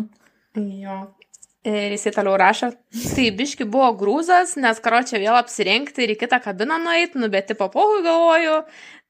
jo. 0.59 0.97
Ir 1.65 1.93
jisai 1.93 2.13
toliau 2.13 2.39
rašo, 2.41 2.71
tai 3.15 3.27
biški 3.37 3.67
buvo 3.69 3.91
grūzas, 4.01 4.55
nes 4.61 4.79
karo 4.81 5.03
čia 5.05 5.19
vėl 5.21 5.37
apsirengti 5.37 6.05
ir 6.05 6.15
į 6.15 6.19
kitą 6.23 6.39
kabiną 6.45 6.79
nueiti, 6.81 7.21
nu 7.21 7.29
bet 7.33 7.51
tipo 7.53 7.71
pohui 7.73 8.01
galvoju, 8.05 8.55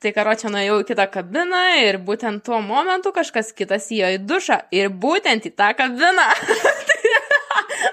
tai 0.03 0.11
karo 0.17 0.35
čia 0.39 0.51
nuėjau 0.51 0.81
į 0.83 0.87
kitą 0.89 1.07
kabiną 1.15 1.65
ir 1.83 2.01
būtent 2.03 2.43
tuo 2.47 2.59
momentu 2.63 3.15
kažkas 3.15 3.53
kitas 3.55 3.87
įėjo 3.95 4.17
į 4.17 4.23
dušą 4.27 4.61
ir 4.75 4.91
būtent 4.91 5.47
į 5.47 5.55
tą 5.55 5.73
kabiną. 5.79 6.27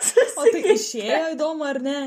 O 0.38 0.46
tai 0.54 0.62
išėjo 0.76 1.22
įdomu, 1.34 1.66
ar 1.66 1.80
ne? 1.82 1.98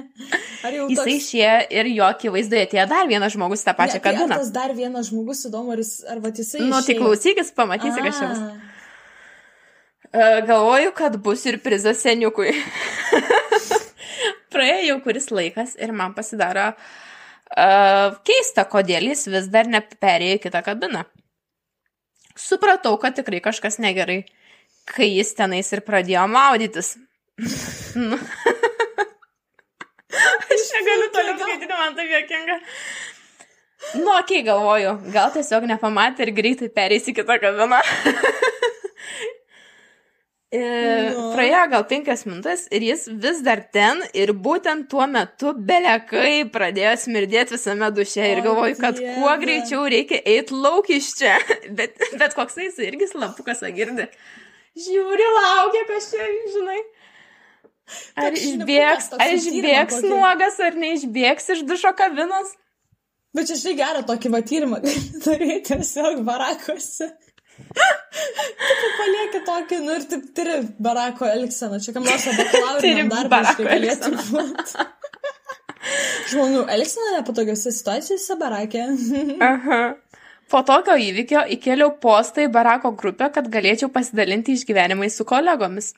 Ar 0.67 0.75
jau 0.77 0.87
Jisai 0.93 1.15
išėjo 1.19 1.55
ir 1.81 1.89
jo 1.97 2.07
akivaizdoje 2.07 2.67
atėjo 2.69 2.85
dar 2.91 3.09
vienas 3.11 3.35
žmogus 3.35 3.65
tą 3.67 3.75
pačią 3.79 3.99
Ne, 3.99 4.03
tai 4.05 4.13
kabiną. 4.15 4.39
tas 4.39 4.53
dar 4.55 4.75
vienas 4.77 5.11
žmogus 5.11 5.43
įdomu, 5.49 5.75
ar, 5.75 5.83
jis, 5.83 5.93
ar 6.07 6.23
va 6.23 6.31
jisai. 6.35 6.63
Nu, 6.63 6.79
tai 6.79 6.95
išėjo? 6.95 7.01
klausykis, 7.03 7.53
pamatysi, 7.57 8.05
kas 8.07 8.21
čia 8.21 8.31
bus. 8.31 8.43
E, 10.11 10.25
Galvoju, 10.47 10.95
kad 10.99 11.19
bus 11.23 11.47
ir 11.47 11.61
prizas 11.63 12.03
seniukui. 12.07 12.55
Praėjo 14.55 14.87
jau 14.89 14.99
kuris 15.05 15.31
laikas 15.31 15.77
ir 15.79 15.93
man 15.95 16.15
pasidaro 16.17 16.73
uh, 16.75 18.17
keista, 18.27 18.67
kodėl 18.67 19.07
jis 19.13 19.29
vis 19.31 19.47
dar 19.53 19.71
neperėjo 19.71 20.41
kitą 20.43 20.63
kabiną. 20.67 21.05
Supratau, 22.35 22.97
kad 22.99 23.15
tikrai 23.19 23.39
kažkas 23.45 23.79
negerai, 23.83 24.25
kai 24.91 25.07
jis 25.13 25.35
tenais 25.39 25.71
ir 25.75 25.85
pradėjo 25.87 26.27
maudytis. 26.31 26.97
Nu. 27.97 28.17
Aš 30.51 30.65
negaliu 30.77 31.09
toliau 31.15 31.37
skaityti, 31.41 31.75
man 31.79 31.95
tai 31.97 32.07
jokinga. 32.11 32.57
Nu, 33.95 34.11
okay, 34.19 34.43
galvoju, 34.45 34.97
gal 35.15 35.31
tiesiog 35.35 35.65
nepamatė 35.71 36.27
ir 36.27 36.35
greitai 36.37 36.69
pereis 36.75 37.09
į 37.09 37.17
kitą 37.21 37.39
kabiną. 37.43 37.81
E, 40.51 40.61
Nu. 41.15 41.29
Praėjo 41.31 41.61
gal 41.71 41.85
penkias 41.87 42.25
minutės 42.27 42.65
ir 42.75 42.83
jis 42.83 43.05
vis 43.23 43.39
dar 43.47 43.61
ten 43.71 44.01
ir 44.19 44.33
būtent 44.35 44.89
tuo 44.91 45.05
metu 45.07 45.53
belekai 45.55 46.41
pradėjo 46.51 46.97
smirdėti 47.05 47.55
visame 47.55 47.87
duše 47.95 48.25
ir 48.33 48.41
galvoju, 48.43 48.75
kad 48.81 48.99
Dieve. 48.99 49.13
kuo 49.15 49.31
greičiau 49.45 49.85
reikia 49.95 50.19
eiti 50.27 50.59
lauk 50.59 50.91
iš 50.91 51.13
čia. 51.21 51.37
Bet, 51.79 51.95
bet 52.19 52.35
koksai 52.35 52.67
jis 52.67 52.81
irgi 52.83 53.07
slapukas 53.13 53.63
agirdi. 53.63 54.09
Žiūri, 54.75 55.29
laukia, 55.37 56.01
čia, 56.03 56.27
žinai. 56.57 56.81
Ar 58.21 58.37
išbėgs, 58.37 59.13
ar 59.17 59.35
išbėgs 59.37 60.03
nuogas, 60.07 60.59
ar 60.63 60.79
neišbėgs 60.79 61.53
iš 61.57 61.65
dušo 61.69 61.93
kabinos? 61.99 62.55
Bet 63.37 63.47
čia 63.51 63.59
štai 63.61 63.75
gerą 63.79 64.05
tokį 64.07 64.33
va 64.35 64.41
tyrimą 64.47 64.81
daryti 65.25 65.61
tiesiog 65.71 66.23
barakuose. 66.27 67.11
Taip 67.61 68.95
palieki 68.99 69.43
tokį, 69.47 69.79
nu 69.85 69.99
ir 69.99 70.07
taip 70.11 70.25
turi 70.37 70.57
barako 70.83 71.29
elgseną. 71.29 71.79
Čia 71.85 71.95
kam 71.95 72.07
nors 72.09 72.25
Turi 72.27 72.41
bakalauriniam 72.41 73.13
darbui 73.13 73.31
barako 73.37 73.55
štai 73.59 73.69
galėtų 73.69 74.13
būti. 74.31 74.89
Žmonių 76.31 76.65
elgsena 76.75 77.17
nepatogiose 77.19 77.73
situacijose 77.75 78.37
barakė. 78.41 78.87
Aha. 79.51 79.81
Po 80.51 80.65
tokio 80.67 80.97
įvykio 80.99 81.45
įkėliau 81.55 81.93
postą 82.03 82.43
į 82.43 82.51
Barako 82.51 82.91
grupę, 82.99 83.29
kad 83.35 83.47
galėčiau 83.53 83.91
pasidalinti 83.95 84.57
išgyvenimais 84.59 85.15
su 85.15 85.27
kolegomis. 85.27 85.93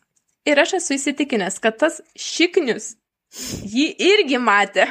Ir 0.48 0.58
aš 0.58 0.76
esu 0.80 0.96
įsitikinęs, 0.96 1.60
kad 1.62 1.78
tas 1.78 2.00
šiknius 2.18 2.96
jį 3.62 3.88
irgi 4.10 4.40
matė. 4.42 4.88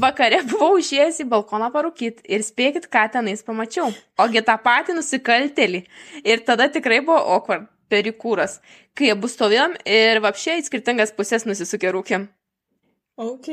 Vakare 0.00 0.40
buvau 0.50 0.74
išėjęs 0.80 1.20
į 1.22 1.28
balkoną 1.30 1.68
parūkyti 1.74 2.26
ir 2.34 2.42
spėkit, 2.42 2.88
ką 2.90 3.04
tenais 3.14 3.44
pamačiau. 3.46 3.92
Ogi 4.18 4.42
tą 4.46 4.56
patį 4.62 4.98
nusikaltelį. 4.98 5.84
Ir 6.26 6.42
tada 6.46 6.66
tikrai 6.72 6.98
buvo 7.04 7.20
awkward, 7.36 7.68
perikūras, 7.90 8.58
kai 8.98 9.12
abu 9.14 9.30
stovėjom 9.30 9.78
ir 9.86 10.22
vapšiai 10.24 10.62
į 10.62 10.66
skirtingas 10.66 11.14
pusės 11.14 11.46
nusisukė 11.46 11.94
rūkėm. 11.94 12.28
Ok. 13.22 13.50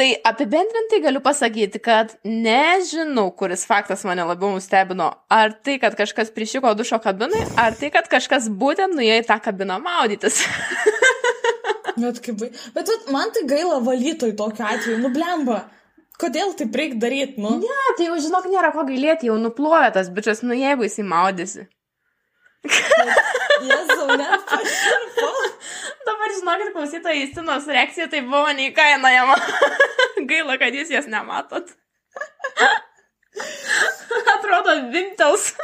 Tai 0.00 0.14
apibendrintai 0.24 1.02
galiu 1.04 1.20
pasakyti, 1.20 1.76
kad 1.84 2.14
nežinau, 2.24 3.26
kuris 3.36 3.66
faktas 3.68 4.00
mane 4.08 4.24
labiau 4.24 4.54
nustebino. 4.54 5.10
Ar 5.28 5.52
tai, 5.52 5.74
kad 5.82 5.92
kažkas 5.98 6.30
prišiko 6.32 6.72
dušo 6.78 6.96
kabinai, 7.04 7.42
ar 7.60 7.76
tai, 7.76 7.90
kad 7.92 8.08
kažkas 8.08 8.46
būtent 8.62 8.96
nuėjo 8.96 9.18
į 9.20 9.26
tą 9.28 9.36
kabiną 9.44 9.76
maudytis. 9.84 10.40
Bet, 12.00 12.22
kaip... 12.24 12.46
Bet 12.72 12.88
vat, 12.94 13.12
man 13.12 13.34
tai 13.36 13.44
gaila 13.50 13.82
valytojų 13.84 14.38
tokiu 14.40 14.64
atveju. 14.70 14.96
Nu, 15.04 15.12
blemba. 15.12 15.66
Kodėl 16.20 16.56
taip 16.56 16.80
reikia 16.80 16.96
daryti, 17.04 17.36
nu? 17.44 17.58
ne, 17.60 17.84
tai 17.98 18.08
jau 18.08 18.16
žinok, 18.24 18.48
nėra 18.48 18.72
ko 18.72 18.86
gailėti, 18.88 19.28
jau 19.28 19.36
nuplojo 19.40 19.92
tas 19.92 20.08
bičias, 20.16 20.40
nu 20.48 20.56
jeigu 20.56 20.88
jisai 20.88 21.04
maudysi. 21.12 21.68
Jėzau, 23.68 24.16
net 24.16 24.48
paširpo. 24.48 25.09
Žinokit, 26.38 26.72
klausytojai, 26.74 27.20
Justinos 27.24 27.66
reakcija 27.70 28.06
tai 28.12 28.20
buvo 28.26 28.50
neįkainojama. 28.56 29.36
Gaila, 30.30 30.56
kad 30.60 30.76
jūs 30.76 30.92
jas 30.92 31.08
nematot. 31.10 31.70
Atrodo, 34.34 34.76
vimtels. 34.92 35.52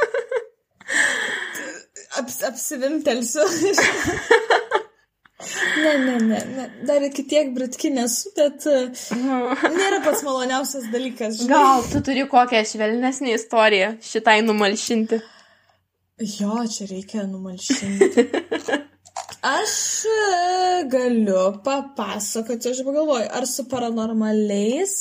Aps, 2.16 2.40
apsivimtelsiu. 2.48 3.44
ne, 5.82 5.92
ne, 5.98 6.18
ne, 6.18 6.38
ne. 6.56 6.66
Dar 6.88 7.04
iki 7.04 7.26
tiek 7.28 7.50
britki 7.52 7.90
nesu, 7.92 8.30
bet 8.38 8.64
uh, 8.70 8.88
nėra 9.74 10.00
pats 10.06 10.24
maloniausias 10.24 10.88
dalykas. 10.94 11.42
Žinai. 11.42 11.52
Gal 11.52 11.88
tu 11.92 12.00
turi 12.06 12.24
kokią 12.30 12.62
švelnesnį 12.70 13.34
istoriją 13.36 13.90
šitai 14.06 14.38
numalšinti? 14.46 15.20
Jo, 16.38 16.62
čia 16.72 16.88
reikia 16.88 17.26
numalšinti. 17.28 18.30
Aš 19.46 19.74
e, 20.10 20.84
galiu 20.90 21.42
papasakoti, 21.64 22.72
aš 22.72 22.80
pagalvoju, 22.86 23.28
ar 23.38 23.46
su 23.46 23.66
paranormaliais. 23.70 24.94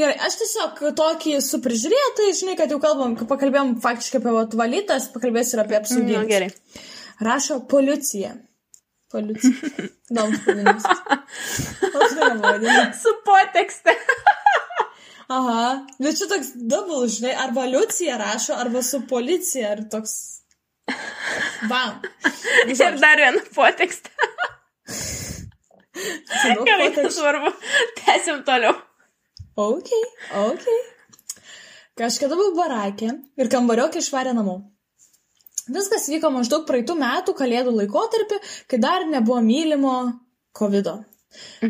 Gerai, 0.00 0.14
aš 0.24 0.38
tiesiog 0.40 0.78
tokį 0.96 1.34
su 1.44 1.58
prižiūrėtojai, 1.64 2.36
žinai, 2.38 2.54
kad 2.56 2.70
jau 2.72 2.78
kalbam, 2.80 3.18
pakalbėjom 3.28 3.74
faktiškai 3.84 4.20
apie 4.22 4.32
vat 4.36 4.54
valytas, 4.56 5.10
pakalbėsiu 5.12 5.58
ir 5.58 5.64
apie 5.64 5.76
Nu, 5.76 5.80
apsauginį. 5.82 6.22
gerai. 6.30 6.48
Rašo 7.20 7.58
policija. 7.68 8.32
Poliucija. 9.12 9.84
Įdomus 10.08 10.40
pavadinimas. 10.46 10.86
Aš 11.90 12.16
nevadinu. 12.16 12.82
Su 13.02 13.12
potekste. 13.26 13.96
Aha. 15.30 15.86
Bet 16.00 16.16
čia 16.18 16.30
toks 16.30 16.54
double, 16.56 17.04
žinai, 17.10 17.34
arba 17.44 17.66
liucija 17.70 18.16
rašo, 18.18 18.56
arba 18.58 18.80
su 18.82 19.02
policija, 19.10 19.74
ar 19.76 19.84
toks. 19.92 20.39
Bam. 21.68 22.00
Ir 22.72 23.00
dar 23.00 23.20
vieną 23.20 23.42
potekstę. 23.54 24.10
Daug 26.40 26.64
Gerai, 26.66 26.88
poteksčių. 26.88 27.12
svarbu. 27.18 27.52
Tęsim 28.00 28.42
toliau. 28.46 28.74
Ok, 29.60 29.90
ok. 30.40 30.66
Kažkada 32.00 32.38
buvau 32.38 32.54
barakė 32.56 33.10
ir 33.36 33.50
kambariokį 33.52 34.00
išvarė 34.00 34.32
namo. 34.36 34.56
Viskas 35.70 36.08
vyko 36.10 36.30
maždaug 36.32 36.64
praeitų 36.66 36.96
metų 36.98 37.34
kalėdų 37.36 37.74
laikotarpį, 37.76 38.40
kai 38.70 38.78
dar 38.80 39.04
nebuvo 39.06 39.42
mylimo 39.44 39.94
COVID. 40.56 40.86
-o. 40.86 41.09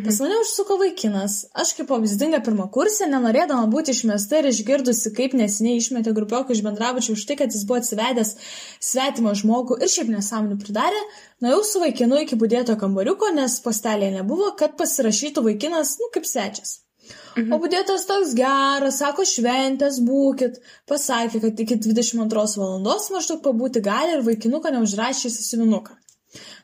Pas 0.05 0.21
mane 0.23 0.39
užsuko 0.41 0.79
vaikinas. 0.81 1.35
Aš 1.63 1.75
kaip 1.77 1.91
pavyzdinga 1.91 2.41
pirmą 2.47 2.67
kursę, 2.73 3.09
nenorėdama 3.13 3.69
būti 3.73 3.93
išmesta 3.93 4.41
ir 4.41 4.49
išgirdusi, 4.51 5.13
kaip 5.17 5.37
nesiniai 5.37 5.81
išmetė 5.83 6.15
grupiokų 6.17 6.57
iš 6.57 6.63
bendrabučių 6.65 7.17
už 7.19 7.25
tai, 7.29 7.37
kad 7.43 7.53
jis 7.53 7.67
buvo 7.69 7.81
atsivedęs 7.83 8.35
svetimą 8.91 9.35
žmogų 9.43 9.77
ir 9.85 9.93
šiaip 9.93 10.13
nesąmonių 10.15 10.57
pridarė, 10.63 11.03
nuėjau 11.45 11.63
su 11.69 11.85
vaikinu 11.85 12.23
iki 12.25 12.41
būdėto 12.41 12.79
kambariuko, 12.81 13.35
nes 13.37 13.59
postelėje 13.65 14.17
nebuvo, 14.17 14.55
kad 14.57 14.79
pasirašytų 14.81 15.45
vaikinas, 15.51 15.99
nu, 16.01 16.09
kaip 16.15 16.29
svečias. 16.31 16.79
O 17.41 17.59
budėtas 17.63 18.07
toks 18.09 18.33
geras, 18.39 18.99
sako 19.03 19.25
šventės 19.29 20.01
būkit, 20.07 20.61
pasakė, 20.91 21.41
kad 21.45 21.63
iki 21.63 21.79
22 21.85 22.45
valandos 22.61 23.09
maždaug 23.15 23.43
pabūti 23.45 23.83
gali 23.85 24.17
ir 24.17 24.25
vaikinuką 24.27 24.73
neužrašė 24.77 25.29
į 25.29 25.35
sasivinuką. 25.37 25.97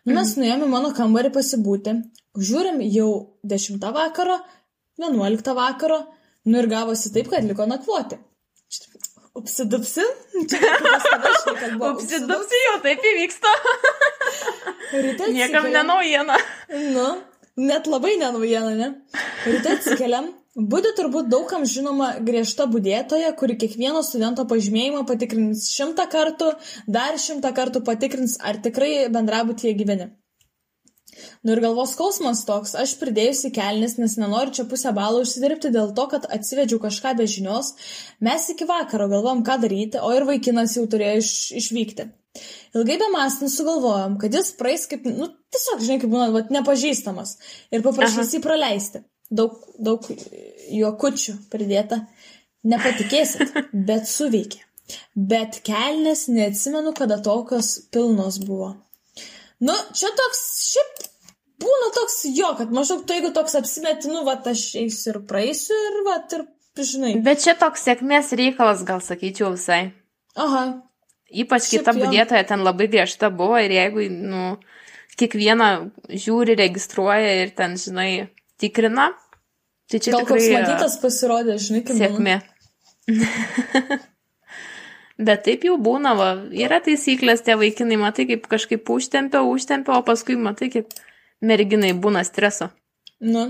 Nu, 0.07 0.15
mes 0.15 0.37
nuėjome 0.39 0.69
į 0.69 0.71
mano 0.71 0.93
kambarį 0.95 1.33
pasibūti, 1.35 1.97
žiūrim 2.39 2.81
jau 2.93 3.11
10 3.45 3.83
vakaro, 3.97 4.39
11 5.03 5.53
vakaro, 5.57 6.01
nu 6.47 6.63
ir 6.63 6.71
gavosi 6.71 7.13
taip, 7.15 7.31
kad 7.33 7.45
liko 7.45 7.67
nakvoti. 7.69 8.19
Upsidupsi? 9.37 10.05
Upsidupsi 11.91 12.61
jau 12.63 12.77
taip 12.85 13.05
įvyksta. 13.05 13.53
Ryte 14.97 15.29
Niekam 15.35 15.69
nenaujiena. 15.75 16.39
Nu, 16.95 17.07
net 17.61 17.89
labai 17.91 18.17
nenaujiena, 18.23 18.73
ne? 18.81 18.89
Ryte 19.45 19.77
atsikeliam. 19.77 20.33
Būdė 20.57 20.95
turbūt 20.97 21.27
daugam 21.29 21.67
žinoma 21.69 22.15
griežta 22.25 22.65
budėtoja, 22.73 23.35
kuri 23.37 23.59
kiekvieno 23.61 24.01
studento 24.01 24.47
pažymėjimą 24.49 25.03
patikrins 25.09 25.67
šimtą 25.69 26.07
kartų, 26.09 26.55
dar 26.89 27.19
šimtą 27.21 27.53
kartų 27.59 27.85
patikrins, 27.85 28.39
ar 28.41 28.57
tikrai 28.65 29.11
bendrabutyje 29.13 29.75
gyveni. 29.77 30.09
Nu 31.47 31.55
ir 31.55 31.63
galvos 31.65 31.95
skausmas 31.95 32.43
toks, 32.49 32.75
aš 32.79 32.97
pridėjusi 33.01 33.53
kelnis, 33.55 33.97
nes 34.01 34.17
nenoriu 34.21 34.55
čia 34.59 34.67
pusę 34.69 34.93
balų 34.97 35.23
užsidirbti 35.25 35.73
dėl 35.75 35.95
to, 35.97 36.07
kad 36.13 36.29
atsivedžiau 36.37 36.81
kažką 36.83 37.15
be 37.19 37.27
žinios, 37.31 37.73
mes 38.25 38.47
iki 38.53 38.69
vakaro 38.69 39.09
galvom, 39.13 39.45
ką 39.47 39.59
daryti, 39.63 40.03
o 40.03 40.13
ir 40.17 40.27
vaikinas 40.29 40.77
jau 40.77 40.87
turėjo 40.91 41.23
iš, 41.23 41.33
išvykti. 41.63 42.09
Ilgai 42.77 42.99
be 43.01 43.09
mąstant 43.15 43.53
sugalvojom, 43.53 44.19
kad 44.21 44.35
jis 44.37 44.53
praeis 44.59 44.85
kaip, 44.91 45.07
nu, 45.09 45.31
tiesiog, 45.55 45.83
žinai, 45.87 46.01
kaip 46.03 46.13
būna, 46.13 46.29
vat, 46.35 46.53
nepažįstamas 46.53 47.37
ir 47.73 47.85
paprašys 47.87 48.35
jį 48.37 48.43
praleisti. 48.45 49.05
Daug, 49.33 49.57
daug 49.83 50.05
juokučių 50.71 51.39
pridėta. 51.51 52.05
Nepatikėsit, 52.67 53.55
bet 53.89 54.09
suveikė. 54.11 54.63
Bet 55.17 55.61
kelnes 55.67 56.27
neatsimenu, 56.31 56.93
kada 56.95 57.19
tokios 57.23 57.73
pilnos 57.95 58.39
buvo. 58.43 58.75
Nu, 59.59 59.75
čia 59.97 60.11
toks, 60.19 60.43
šiaip 60.75 61.06
būna 61.63 61.93
toks 61.97 62.19
jo, 62.37 62.53
kad 62.59 62.75
maždaug 62.75 63.07
tu, 63.07 63.17
jeigu 63.17 63.33
toks 63.37 63.57
apsimeti, 63.61 64.11
nu, 64.13 64.25
va, 64.27 64.39
aš 64.53 64.67
eisiu 64.83 65.15
ir 65.15 65.23
praeisiu 65.29 65.77
ir, 65.91 66.01
va, 66.09 66.19
ir, 66.37 66.49
žinai. 66.81 67.15
Bet 67.25 67.45
čia 67.45 67.57
toks 67.59 67.87
sėkmės 67.89 68.35
reikalas, 68.37 68.85
gal 68.89 69.05
sakyčiau 69.05 69.55
visai. 69.55 69.87
Aha, 70.37 70.67
Ypač 71.27 71.67
Šiaip 71.67 71.83
kita 71.83 71.93
budėtoja 71.97 72.47
ten 72.47 72.63
labai 72.63 72.87
griežta 72.91 73.33
buvo 73.35 73.59
ir 73.59 73.73
jeigu, 73.75 74.05
nu, 74.15 74.43
kiekvieną 75.19 75.71
žiūri, 76.07 76.55
registruoja 76.59 77.33
ir 77.43 77.51
ten, 77.57 77.75
žinai, 77.81 78.29
tikrina, 78.63 79.09
tai 79.91 79.99
čia 80.05 80.15
gal 80.15 80.27
koks 80.29 80.45
tikrai 80.45 80.53
e, 80.53 80.61
matytas 80.61 80.95
pasirodė, 81.03 81.57
žinai, 81.63 81.83
kaip 81.89 81.99
sėkmė. 81.99 82.37
Bet 85.27 85.43
taip 85.49 85.65
jau 85.67 85.75
būna, 85.81 86.13
va, 86.15 86.29
yra 86.55 86.79
taisyklės, 86.85 87.43
tie 87.43 87.57
vaikinai, 87.59 87.99
matai, 87.99 88.29
kaip 88.31 88.47
kažkaip 88.53 88.87
užtempia, 88.93 89.41
užtempia, 89.49 89.97
o 89.97 90.07
paskui 90.07 90.37
matai, 90.39 90.69
kaip 90.71 90.95
merginai 91.43 91.93
būna 91.93 92.25
streso. 92.27 92.71
Nu. 93.21 93.47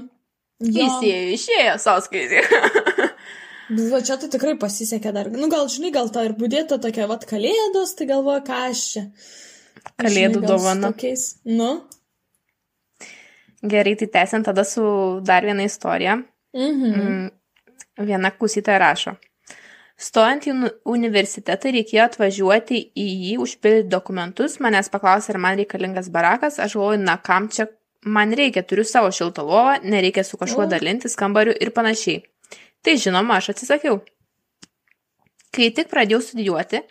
Jo. 0.62 0.86
Įsėjo, 0.86 1.32
išėjo, 1.36 1.74
sąskaitė. 1.82 2.42
Va 3.92 3.98
čia 4.06 4.14
tai 4.20 4.28
tikrai 4.30 4.54
pasisekė 4.62 5.10
dar. 5.12 5.28
Nu 5.34 5.48
gal, 5.50 5.66
žinai, 5.68 5.90
gal 5.94 6.08
ta 6.14 6.22
ir 6.22 6.36
būdėta 6.38 6.78
tokia, 6.78 7.08
va, 7.10 7.16
kalėdos, 7.18 7.96
tai 7.98 8.06
galvoju, 8.06 8.44
ką 8.46 8.60
aš 8.70 8.82
čia. 8.92 9.02
Kalėdų 9.98 10.38
Žinai, 10.38 10.48
dovana. 10.52 10.90
Tokiais. 10.92 11.24
Nu. 11.50 11.70
Gerai, 13.66 13.96
tai 13.98 14.06
tęsiant 14.14 14.46
tada 14.46 14.62
su 14.64 14.84
dar 15.26 15.42
viena 15.46 15.66
istorija. 15.66 16.20
Mhm. 16.54 16.92
Mm, 16.94 17.32
Viena 18.06 18.30
klausytoja 18.30 18.76
rašo. 18.78 19.14
Stojant 19.96 20.44
į 20.44 20.50
unu- 20.52 20.70
universitetą 20.92 21.70
reikėjo 21.72 22.02
atvažiuoti 22.04 22.80
į 22.92 23.06
jį, 23.08 23.36
užpildyti 23.40 23.88
dokumentus, 23.88 24.58
manęs 24.60 24.90
paklausė, 24.92 25.32
ar 25.32 25.38
man 25.40 25.56
reikalingas 25.56 26.10
barakas, 26.12 26.58
aš 26.60 26.74
galvoju, 26.76 27.00
na 27.00 27.16
kam 27.16 27.48
čia 27.48 27.64
man 28.06 28.32
reikia, 28.38 28.62
turiu 28.62 28.84
savo 28.86 29.10
šiltą 29.12 29.44
lovą, 29.46 29.76
nereikia 29.82 30.24
su 30.24 30.38
kažkuo 30.40 30.66
dalintis 30.70 31.16
kambariu 31.18 31.54
ir 31.60 31.72
panašiai. 31.74 32.22
Tai 32.82 32.94
žinoma, 33.02 33.40
aš 33.40 33.50
atsisakiau. 33.54 33.98
Kai 35.56 35.70
tik 35.74 35.88
pradėjau 35.90 36.22
studijuoti, 36.22 36.82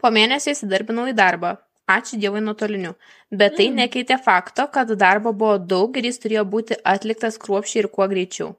po 0.00 0.10
mėnesio 0.10 0.54
įsidarbinau 0.54 1.06
į 1.10 1.14
darbą. 1.16 1.56
Ačiū 1.84 2.16
Dievui 2.16 2.40
nuotoliniu. 2.40 2.94
Bet 3.30 3.56
tai 3.58 3.68
Mm. 3.68 3.76
nekeitė 3.76 4.16
fakto, 4.24 4.66
kad 4.72 4.88
darbo 4.88 5.32
buvo 5.32 5.58
daug 5.58 5.96
ir 5.96 6.04
jis 6.04 6.18
turėjo 6.18 6.44
būti 6.48 6.78
atliktas 6.84 7.36
kruopščiai 7.38 7.82
ir 7.82 7.88
kuo 7.88 8.08
greičiau. 8.08 8.54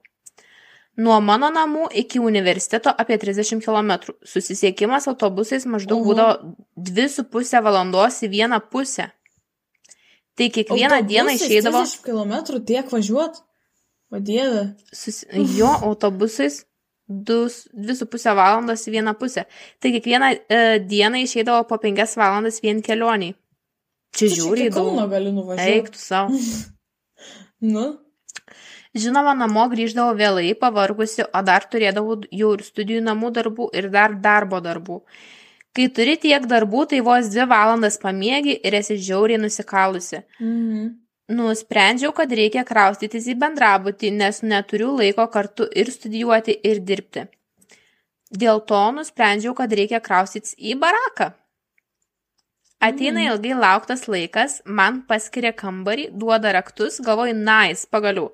Nuo 0.96 1.20
mano 1.20 1.50
namų 1.50 1.88
iki 1.92 2.18
universiteto 2.18 2.88
apie 2.96 3.18
30 3.18 3.60
km. 3.60 4.14
Susisiekimas 4.24 5.08
autobusais 5.08 5.66
maždaug 5.66 6.00
Oho. 6.00 6.14
būdavo 6.14 6.54
2,5 6.76 7.60
valandos 7.62 8.22
į 8.22 8.30
vieną 8.30 8.60
pusę. 8.70 9.10
Tai 10.36 10.48
kiekvieną 10.52 11.02
dieną 11.08 11.34
išeidavo 11.38 11.82
30 11.84 12.02
km 12.04 12.64
tiek 12.68 12.92
važiuot. 12.92 13.42
O 14.10 14.20
dieve. 14.22 14.76
susi... 14.92 15.26
jo 15.58 15.70
autobusais 15.82 16.64
2,5 17.08 18.34
valandos 18.34 18.86
į 18.86 18.96
vieną 18.98 19.14
pusę. 19.18 19.46
Tai 19.80 19.92
kiekvieną 19.94 20.30
e, 20.48 20.80
dieną 20.80 21.22
išeidavo 21.24 21.64
po 21.68 21.78
5 21.82 22.16
valandas 22.18 22.60
vien 22.62 22.82
kelioniai. 22.82 23.34
Čia 24.16 24.30
žiūri 24.32 24.66
iki 24.68 24.74
Kauno 24.74 25.04
daug. 25.04 25.12
gali 25.12 25.32
nuvažiuoti. 25.32 25.76
Eiktų 25.76 26.02
savo. 26.02 26.36
Nu. 27.66 27.86
Žinoma, 28.96 29.32
namo 29.32 29.62
grįždavau 29.72 30.12
vėlai, 30.16 30.50
pavargusi, 30.60 31.24
o 31.24 31.40
dar 31.44 31.64
turėdavau 31.72 32.18
jau 32.28 32.50
ir 32.52 32.62
studijų 32.64 33.00
namų 33.06 33.30
darbų 33.38 33.68
ir 33.80 33.88
dar 33.92 34.12
darbo 34.20 34.60
darbų. 34.60 34.98
Kai 35.76 35.88
turi 35.92 36.16
tiek 36.16 36.44
darbų, 36.48 36.86
tai 36.88 37.02
vos 37.04 37.28
dvi 37.28 37.44
valandas 37.50 37.98
pamiegi 38.00 38.54
ir 38.64 38.76
esi 38.78 38.96
žiauriai 38.96 39.40
nusikalusi. 39.42 40.22
Mhm. 40.40 40.86
Nusprendžiau, 41.36 42.12
kad 42.14 42.30
reikia 42.30 42.62
kraustytis 42.64 43.26
į 43.26 43.34
bendrabutį, 43.40 44.12
nes 44.14 44.44
neturiu 44.46 44.92
laiko 44.94 45.26
kartu 45.26 45.66
ir 45.74 45.90
studijuoti, 45.90 46.54
ir 46.62 46.78
dirbti. 46.80 47.26
Dėl 48.30 48.62
to 48.66 48.78
nusprendžiau, 48.94 49.54
kad 49.58 49.74
reikia 49.74 50.00
kraustytis 50.00 50.54
į 50.54 50.78
baraką. 50.78 51.32
Ateina 52.80 53.20
Mhm. 53.20 53.32
ilgai 53.32 53.54
lauktas 53.58 54.06
laikas, 54.06 54.62
man 54.64 55.02
paskiria 55.08 55.52
kambarį, 55.52 56.10
duoda 56.12 56.52
raktus, 56.52 57.00
galvoju, 57.00 57.34
nais, 57.34 57.86
pagaliau. 57.86 58.30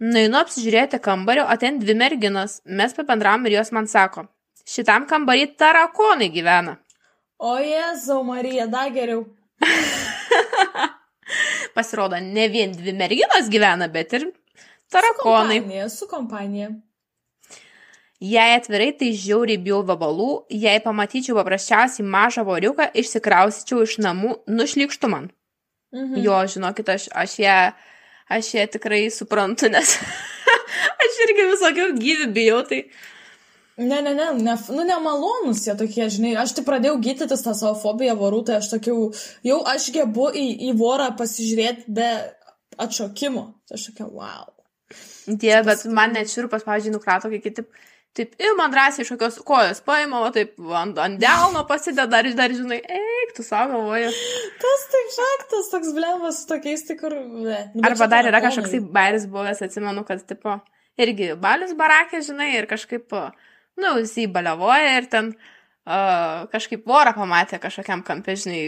Nueinu 0.00 0.36
apsižiūrėti 0.40 0.98
kambario, 1.00 1.44
o 1.44 1.56
ten 1.56 1.78
dvi 1.78 1.94
merginos. 1.94 2.60
Mes 2.64 2.94
pabendravom 2.94 3.46
ir 3.46 3.58
jos 3.58 3.72
man 3.72 3.86
sako, 3.86 4.28
šitam 4.68 5.06
kambarį 5.10 5.52
tarakonai 5.60 6.30
gyvena. 6.32 6.78
O 7.40 7.56
Jėzau, 7.56 8.20
Marija, 8.26 8.66
dar 8.68 8.90
geriau. 8.92 9.24
Pasirodo, 11.76 12.18
ne 12.20 12.46
vien 12.52 12.72
dvi 12.76 12.92
merginos 12.96 13.48
gyvena, 13.52 13.88
bet 13.92 14.12
ir 14.18 14.28
tarakonai. 14.92 15.62
Kompanija, 15.62 15.88
su 15.88 16.08
kompanija. 16.10 16.70
Jei 18.20 18.52
atvirai, 18.52 18.90
tai 19.00 19.14
žiauriai 19.16 19.56
bijau 19.64 19.78
vabalų, 19.88 20.28
jei 20.52 20.82
pamatyčiau 20.84 21.38
paprasčiausiai 21.38 22.04
mažą 22.04 22.44
voriuką, 22.44 22.90
išsikraustyčiau 23.00 23.86
iš 23.86 23.96
namų, 24.04 24.34
nušlikštų 24.44 25.08
man. 25.08 25.30
Mhm. 25.96 26.18
Jo, 26.26 26.42
žinokit, 26.52 26.92
aš, 26.92 27.08
aš, 27.16 27.38
ją, 27.40 27.54
aš 28.28 28.52
ją 28.58 28.66
tikrai 28.76 29.06
suprantu, 29.14 29.72
nes 29.72 29.94
aš 31.06 31.22
irgi 31.24 31.48
visokių 31.54 31.88
gyvių 31.96 32.28
bijau, 32.36 32.60
tai 32.68 32.82
Ne, 33.80 34.02
ne, 34.04 34.12
ne, 34.12 34.26
ne, 34.36 34.54
nu 34.76 34.84
nemalonus 34.84 35.62
jie 35.64 35.72
tokie, 35.78 36.04
žinai, 36.12 36.34
aš 36.36 36.52
tik 36.58 36.66
pradėjau 36.66 36.98
gydytis 37.00 37.40
tą 37.46 37.54
savo 37.56 37.78
fobiją 37.80 38.12
vorų, 38.20 38.42
tai 38.50 38.58
aš 38.60 38.74
tokių, 38.74 38.96
jau 39.46 39.60
aš 39.72 39.86
gebu 39.94 40.26
į, 40.36 40.46
į 40.68 40.74
vorą 40.76 41.06
pasižiūrėti 41.16 41.88
be 41.96 42.10
atšokimo. 42.84 43.46
Tai 43.64 43.78
aš 43.78 43.86
tokia, 43.88 44.08
wow. 44.12 44.50
Dieve, 45.30 45.62
bet 45.70 45.86
man 45.88 46.12
net 46.12 46.28
šiurpas, 46.28 46.66
pavyzdžiui, 46.66 46.92
nukrato, 46.92 47.30
kai 47.32 47.40
kiti, 47.40 47.64
taip, 48.16 48.34
ir 48.42 48.56
man 48.58 48.72
drąsiai 48.74 49.06
iš 49.06 49.12
kokios 49.14 49.38
kojos 49.46 49.82
paima, 49.86 50.22
o 50.26 50.30
taip 50.34 50.58
ant, 50.76 50.98
ant 51.00 51.20
delno 51.22 51.62
pasideda, 51.68 52.08
dar, 52.10 52.28
dar 52.36 52.52
žinai, 52.56 52.80
eik, 52.84 53.34
tu 53.36 53.46
savo 53.46 53.78
galvoji. 53.78 54.10
Tas 54.60 54.86
taip 54.94 55.14
šaktas, 55.16 55.70
toks 55.72 55.94
blemas 55.96 56.42
su 56.42 56.50
tokiais, 56.50 56.84
tai 56.88 56.98
kur... 57.00 57.14
Ne. 57.16 57.62
Nu, 57.76 57.86
Arba 57.88 58.10
dar 58.12 58.28
yra 58.28 58.42
kažkoks 58.44 58.74
tai 58.74 58.82
bairis 58.98 59.28
buvęs, 59.30 59.62
atsimenu, 59.64 60.04
kad, 60.08 60.24
tipo, 60.28 60.58
irgi 61.00 61.32
balius 61.40 61.76
barakė, 61.78 62.24
žinai, 62.26 62.50
ir 62.58 62.68
kažkaip, 62.70 63.14
nu, 63.80 63.96
jisai 64.02 64.26
baliavoja 64.32 64.94
ir 64.98 65.08
ten 65.12 65.32
uh, 65.34 66.46
kažkaip 66.52 66.86
vorą 66.88 67.14
pamatė 67.16 67.60
kažkokiam 67.62 68.04
kampė, 68.06 68.36
žinai, 68.40 68.62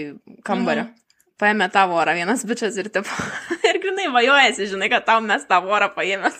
kambario. 0.46 0.88
Mhm. 0.88 0.98
Paėmė 1.42 1.66
tą 1.74 1.86
vorą 1.90 2.14
vienas 2.14 2.44
bičias 2.46 2.76
ir, 2.78 2.90
tipo, 2.94 3.10
ir 3.68 3.80
grinai 3.82 4.10
vajojasi, 4.14 4.68
žinai, 4.74 4.90
kad 4.92 5.06
tau 5.08 5.22
mes 5.24 5.44
tą 5.48 5.58
vorą 5.64 5.90
paėmės. 5.96 6.38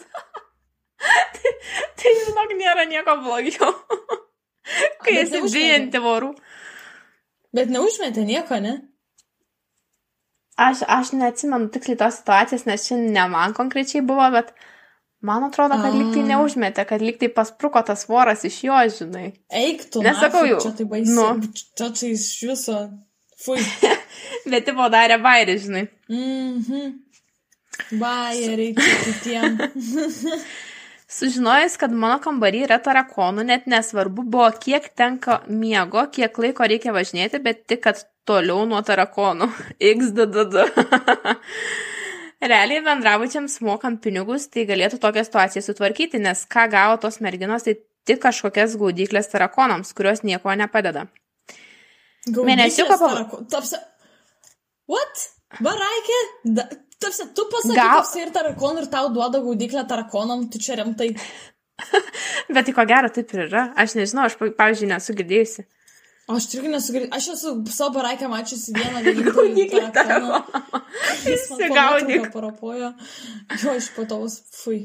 tai, 1.37 1.55
tai, 1.99 2.15
žinok, 2.27 2.57
nėra 2.61 2.87
nieko 2.91 3.19
blogiau. 3.25 3.73
Kai 5.03 5.17
bet 5.17 5.33
esi 5.33 5.43
bijanti 5.51 6.01
vorų. 6.03 6.33
Bet 7.53 7.73
neužmetė 7.73 8.25
nieko, 8.25 8.61
ne? 8.63 8.79
Aš, 10.61 10.85
aš 10.87 11.15
neatsimenu 11.17 11.71
tiksliai 11.73 11.99
tos 12.01 12.21
situacijos, 12.21 12.67
nes 12.69 12.85
čia 12.87 12.99
ne 13.01 13.25
man 13.33 13.55
konkrečiai 13.57 14.05
buvo, 14.07 14.29
bet 14.35 14.53
man 15.27 15.47
atrodo, 15.49 15.79
kad 15.83 15.95
lyg 15.97 16.11
tai 16.17 16.25
neužmetė, 16.31 16.85
kad 16.89 17.05
lyg 17.05 17.21
tai 17.21 17.31
paspruko 17.33 17.83
tas 17.87 18.05
voras 18.11 18.45
iš 18.49 18.59
jo, 18.67 18.81
žinai. 18.99 19.29
Eik 19.63 19.87
tu. 19.93 20.03
Nesakau 20.05 20.45
jau. 20.49 20.59
Čia 20.65 20.75
tai 20.81 20.89
baisi. 20.91 21.15
Nu. 21.17 21.29
Čia 21.79 21.93
čia 21.95 22.11
iš 22.17 22.27
viso. 22.51 22.83
Fui. 23.43 23.63
Bet 24.51 24.69
tipo 24.69 24.91
darė 24.93 25.19
bairį, 25.23 25.57
žinai. 25.65 25.87
Mhm. 26.11 26.93
Bajeriai 27.99 28.75
čia 28.77 28.99
kitiem. 29.07 29.59
Sužinojus, 31.13 31.75
kad 31.77 31.93
mano 31.93 32.17
kambarį 32.25 32.63
yra 32.65 32.79
tarakonų, 32.81 33.45
net 33.45 33.67
nesvarbu 33.69 34.25
buvo, 34.33 34.47
kiek 34.57 34.87
tenka 34.97 35.43
miego, 35.45 36.07
kiek 36.15 36.39
laiko 36.41 36.65
reikia 36.65 36.95
važinėti, 36.97 37.41
bet 37.45 37.67
tik, 37.69 37.83
kad 37.85 38.01
toliau 38.29 38.65
nuo 38.69 38.81
tarakonų. 38.87 39.51
XDDD. 39.93 40.65
Realiai 42.43 42.83
bendrabučiams 42.83 43.61
mokant 43.63 44.01
pinigus, 44.03 44.49
tai 44.51 44.65
galėtų 44.67 44.99
tokią 45.03 45.23
situaciją 45.29 45.63
sutvarkyti, 45.63 46.19
nes 46.23 46.43
ką 46.51 46.67
gavo 46.73 46.97
tos 47.05 47.21
merginos, 47.23 47.63
tai 47.67 47.77
tik 48.09 48.19
kažkokias 48.25 48.75
gaudyklės 48.81 49.31
tarakonams, 49.31 49.93
kurios 49.95 50.25
nieko 50.27 50.55
nepadeda. 50.59 51.07
Pavadinti. 52.91 53.47
Tapsi. 53.51 53.79
What? 54.91 55.29
Baraikė? 55.63 56.19
Da... 56.59 56.67
Tapsi, 57.03 57.25
tu 57.35 57.47
pasakai, 57.51 57.75
Gal- 57.79 57.97
Gal... 57.99 58.11
ir 58.23 58.29
tarakonų 58.35 58.85
ir 58.85 58.91
tau 58.91 59.09
duoda 59.15 59.41
gaudyklę 59.43 59.83
tarakonam, 59.91 60.45
tu 60.51 60.61
čia 60.63 60.77
rimtai. 60.79 61.09
Bet 62.55 62.69
tai 62.69 62.75
ko 62.77 62.85
gero 62.87 63.11
taip 63.11 63.33
ir 63.35 63.47
yra. 63.49 63.65
Aš 63.79 63.97
nežinau, 63.99 64.29
aš, 64.29 64.37
pa- 64.39 64.53
pavyzdžiui, 64.61 64.91
nesu 64.93 65.17
girdėjusi. 65.19 65.67
Aš 66.37 66.47
irgi 66.57 66.71
nesugrįžau. 66.73 67.11
Aš 67.17 67.27
esu 67.35 67.53
savo 67.73 67.91
baraikę 67.99 68.29
mačiusi 68.31 68.75
vieną 68.77 69.03
po 69.35 69.45
Įsigaudyk. 71.33 72.29
Parapojo. 72.33 72.93
Jo, 73.63 73.75
iš 73.79 73.89
patos, 73.97 74.39
fui. 74.63 74.79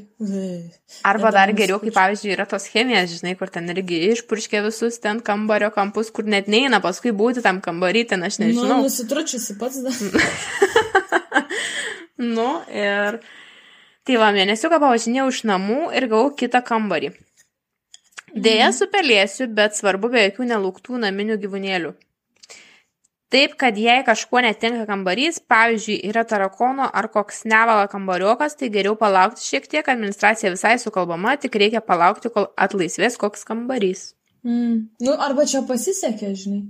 Arba 1.08 1.32
dar 1.34 1.52
geriau, 1.56 1.78
kai 1.82 1.92
pavyzdžiui 1.94 2.34
yra 2.36 2.46
tos 2.50 2.68
chemijos, 2.72 3.16
žinai, 3.18 3.34
kur 3.38 3.50
ten 3.52 3.68
irgi 3.72 4.00
išpurškia 4.12 4.62
visus 4.66 4.98
ten 5.02 5.20
kambario 5.24 5.70
kampus, 5.74 6.10
kur 6.14 6.24
net 6.28 6.48
neina 6.50 6.80
paskui 6.84 7.12
būti 7.16 7.44
tam 7.44 7.60
kambarį, 7.64 8.06
ten 8.14 8.24
aš 8.28 8.40
Nu, 8.40 8.46
nežinau. 8.48 8.80
nusitručiusi 8.86 9.58
pats 9.60 9.82
dar. 9.84 9.94
Nu, 12.18 12.48
ir 12.74 13.20
tai 14.02 14.16
va, 14.18 14.32
mėnesiuką 14.34 14.80
pavažinėjau 14.82 15.28
iš 15.30 15.44
namų 15.46 15.92
ir 15.94 16.08
gavau 16.10 16.32
kitą 16.34 16.64
kambarį. 16.66 17.12
Deja, 18.34 18.72
su 18.76 18.88
pelėsiu, 18.92 19.48
bet 19.54 19.76
svarbu 19.78 20.10
be 20.12 20.26
jokių 20.28 20.50
nelauktų 20.52 21.00
naminių 21.04 21.38
gyvūnėlių. 21.44 21.94
Taip, 23.28 23.58
kad 23.60 23.76
jei 23.76 24.00
kažkuo 24.06 24.40
netinka 24.40 24.86
kambarys, 24.88 25.36
pavyzdžiui, 25.52 25.98
yra 26.08 26.22
tarakono 26.24 26.86
ar 26.88 27.10
koks 27.12 27.42
nevala 27.44 27.84
kambariokas, 27.92 28.56
tai 28.56 28.70
geriau 28.72 28.96
palaukti 28.96 29.44
šiek 29.44 29.68
tiek, 29.68 29.90
administracija 29.92 30.54
visai 30.54 30.78
sukalbama, 30.80 31.36
tik 31.36 31.58
reikia 31.60 31.82
palaukti, 31.84 32.32
kol 32.32 32.48
atlaisvės 32.56 33.20
koks 33.20 33.44
kambarys. 33.48 34.14
Mm. 34.48 34.88
Nu, 35.04 35.18
arba 35.20 35.44
čia 35.44 35.60
pasisekė, 35.68 36.32
žinai. 36.40 36.62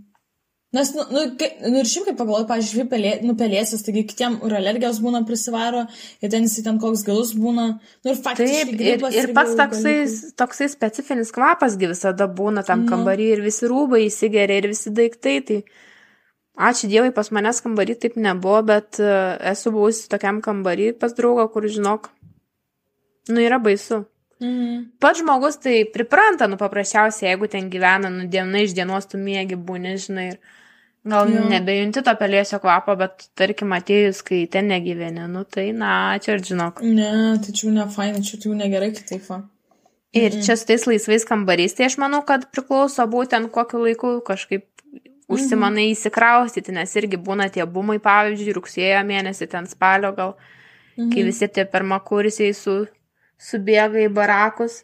Nes, 0.73 0.91
nu, 0.93 1.01
nu, 1.11 1.21
kai, 1.41 1.49
nu 1.65 1.81
ir 1.81 1.87
šiaip 1.89 2.11
kaip 2.11 2.17
pagalvoju, 2.19 2.45
pažiūrėjau, 2.51 2.89
pelė, 2.91 3.13
nu, 3.25 3.33
pelėsis, 3.41 3.81
taigi 3.87 4.03
kitiem 4.11 4.35
ir 4.45 4.55
alergijos 4.59 4.99
būna 5.01 5.23
prisivaro, 5.25 5.87
ir 6.21 6.33
ten 6.35 6.45
jis 6.45 6.59
ten 6.67 6.77
koks 6.83 7.07
galus 7.07 7.31
būna. 7.33 7.65
Nu, 8.05 8.13
ir 8.13 8.19
faktiškai. 8.21 8.75
Taip, 8.77 9.07
ir, 9.09 9.17
ir 9.23 9.33
pats 9.39 9.55
toksai, 9.57 9.95
toksai 10.37 10.69
specifinis 10.69 11.33
kvapas 11.33 11.79
visada 11.81 12.29
būna 12.29 12.67
tam 12.69 12.85
Nu. 12.85 12.91
kambarį 12.93 13.31
ir 13.39 13.45
visi 13.47 13.65
rūbai 13.65 14.03
įsigeria 14.11 14.61
ir 14.61 14.69
visi 14.75 14.93
daiktai. 14.93 15.39
Tai 15.49 15.59
ačiū 16.69 16.93
Dievui, 16.93 17.15
pas 17.17 17.33
manęs 17.33 17.65
kambarį 17.65 17.97
taip 18.05 18.21
nebuvo, 18.21 18.61
bet 18.69 19.01
e, 19.01 19.09
esu 19.55 19.73
buvusi 19.73 20.05
tokiam 20.13 20.43
kambarį 20.45 20.93
pas 21.01 21.17
draugą, 21.17 21.49
kur 21.49 21.65
žinok, 21.65 22.13
nu 23.33 23.41
yra 23.41 23.57
baisu. 23.57 24.05
Mhm. 24.41 24.85
Pats 25.01 25.19
žmogus 25.21 25.57
tai 25.59 25.85
pripranta, 25.93 26.47
nu 26.47 26.57
paprasčiausiai, 26.57 27.33
jeigu 27.33 27.49
ten 27.51 27.71
gyvena, 27.71 28.11
nu 28.11 28.29
diena 28.31 28.61
iš 28.63 28.75
dienos 28.77 29.07
tu 29.11 29.19
mėgi 29.19 29.57
būni, 29.59 29.97
žinai, 29.99 30.27
ir 30.33 30.39
gal 31.09 31.29
Jo. 31.31 31.43
nebejunti 31.51 32.03
to 32.05 32.15
pelėsio 32.21 32.61
kvapo, 32.63 32.95
bet 32.99 33.29
tarkim 33.35 33.73
atėjus, 33.75 34.23
kai 34.23 34.47
ten 34.47 34.69
negyveni, 34.69 35.27
nu 35.29 35.45
tai 35.45 35.73
na, 35.73 36.19
čia 36.23 36.37
ir 36.37 36.43
žinok. 36.45 36.83
Ne, 36.83 37.39
tai 37.43 37.53
čia 37.53 37.67
jau 37.69 37.75
ne 37.75 37.87
fainai, 37.91 38.23
čia 38.23 38.39
jau 38.39 38.55
negerai 38.55 38.93
kitaip. 38.95 39.27
Va. 39.29 39.43
Ir 40.15 40.31
čia 40.43 40.57
su 40.57 40.67
tais 40.67 40.87
laisvais 40.87 41.25
kambariais, 41.29 41.75
tai 41.75 41.87
aš 41.87 41.99
manau, 41.99 42.23
kad 42.25 42.47
priklauso 42.53 43.05
būtent 43.11 43.51
kokiu 43.51 43.83
laiku 43.85 44.21
kažkaip 44.25 44.65
užsimanai 45.29 45.91
įsikraustyti, 45.93 46.73
nes 46.73 46.95
irgi 46.97 47.19
būna 47.21 47.51
tie 47.53 47.67
bumai, 47.67 47.99
pavyzdžiui, 48.01 48.55
rugsėjo 48.57 49.03
mėnesį, 49.05 49.49
ten 49.51 49.67
spalio 49.67 50.15
gal, 50.17 50.37
Mhm. 50.97 51.11
kai 51.13 51.23
visi 51.23 51.49
tie 51.49 51.65
permakursiai 51.65 52.55
su, 52.55 52.87
subėga 53.41 54.05
į 54.07 54.13
barakus. 54.15 54.83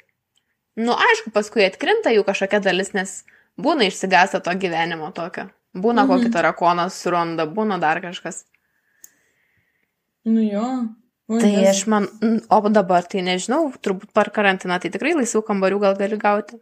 Nu, 0.77 0.93
aišku, 0.95 1.31
paskui 1.35 1.65
atkrinta 1.67 2.11
jų 2.15 2.25
kažkokia 2.27 2.61
dalis, 2.63 2.93
nes 2.95 3.25
būna 3.61 3.87
išsigąsta 3.91 4.41
to 4.43 4.51
gyvenimo 4.59 5.13
tokio. 5.15 5.51
Būna 5.75 6.05
Mhm. 6.05 6.11
kokį 6.11 6.33
tarakoną 6.35 6.89
suranda, 6.91 7.47
būna 7.47 7.81
dar 7.81 8.01
kažkas. 8.01 8.45
Nu 10.25 10.41
jo. 10.43 10.89
O, 11.29 11.39
Tai 11.41 11.49
Jėzus. 11.49 11.69
aš 11.71 11.87
man, 11.87 12.09
o 12.51 12.69
dabar 12.69 13.03
tai 13.09 13.23
nežinau, 13.25 13.73
turbūt 13.81 14.13
per 14.13 14.29
karantiną 14.31 14.77
tai 14.81 14.91
tikrai 14.91 15.15
laisvų 15.17 15.41
kambarių 15.43 15.81
gal 15.81 15.95
gali 15.97 16.17
gauti. 16.21 16.59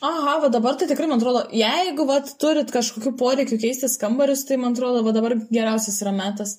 Aha, 0.00 0.38
va 0.42 0.48
dabar 0.48 0.76
tai 0.78 0.86
tikrai, 0.86 1.08
man 1.10 1.18
atrodo, 1.18 1.40
jeigu 1.50 2.04
va 2.06 2.20
turit 2.38 2.70
kažkokiu 2.70 3.16
poreikiu 3.18 3.58
keistis 3.58 3.96
kambarius, 3.98 4.44
tai 4.46 4.56
man 4.56 4.72
atrodo, 4.76 5.00
va 5.02 5.10
dabar 5.16 5.34
geriausias 5.50 5.96
yra 6.04 6.12
metas. 6.14 6.58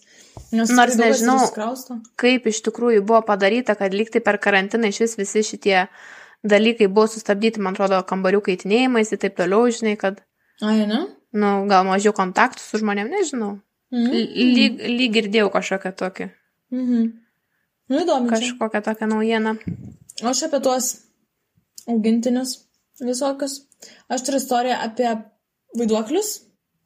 Nes 0.52 0.72
Nors 0.76 0.98
nežinau. 1.00 1.38
kaip 2.20 2.48
iš 2.52 2.60
tikrųjų 2.66 3.04
buvo 3.06 3.22
padaryta, 3.24 3.76
kad 3.80 3.94
lygtai 3.96 4.20
per 4.26 4.40
karantiną 4.44 4.90
iš 4.92 5.00
vis 5.06 5.16
visi 5.20 5.44
šitie 5.46 5.88
dalykai 6.44 6.88
buvo 6.92 7.08
sustabdyti, 7.08 7.62
man 7.64 7.78
atrodo, 7.78 8.02
kambarių 8.04 8.42
kaitinėjimais 8.44 9.12
ir 9.16 9.22
taip 9.24 9.36
toliau, 9.40 9.70
žinai, 9.72 9.96
kad, 10.00 10.20
Ai, 10.62 10.84
ne? 10.90 11.06
nu, 11.32 11.50
gal 11.72 11.86
mažiau 11.88 12.12
kontaktų 12.16 12.60
su 12.60 12.82
žmonėm, 12.84 13.08
nežinau. 13.14 13.60
Mhm. 13.92 14.12
L- 14.14 14.56
Lyg, 14.58 14.82
lyg 15.00 15.14
girdėjau 15.16 15.50
kažkokią 15.56 15.96
tokią, 15.96 16.30
Mhm. 16.72 17.14
Nu, 17.90 17.98
įdomu. 18.04 18.30
Kaž... 18.30 18.40
kažkokią 18.52 18.82
tokią 18.86 19.08
naujieną. 19.10 19.56
O 20.24 20.28
aš 20.30 20.44
apie 20.46 20.60
tuos 20.62 20.90
augintinius 21.90 22.52
visokius. 23.06 23.62
Aš 24.12 24.26
turiu 24.28 24.40
istoriją 24.42 24.78
apie 24.86 25.10
vaiduoklius, 25.80 26.32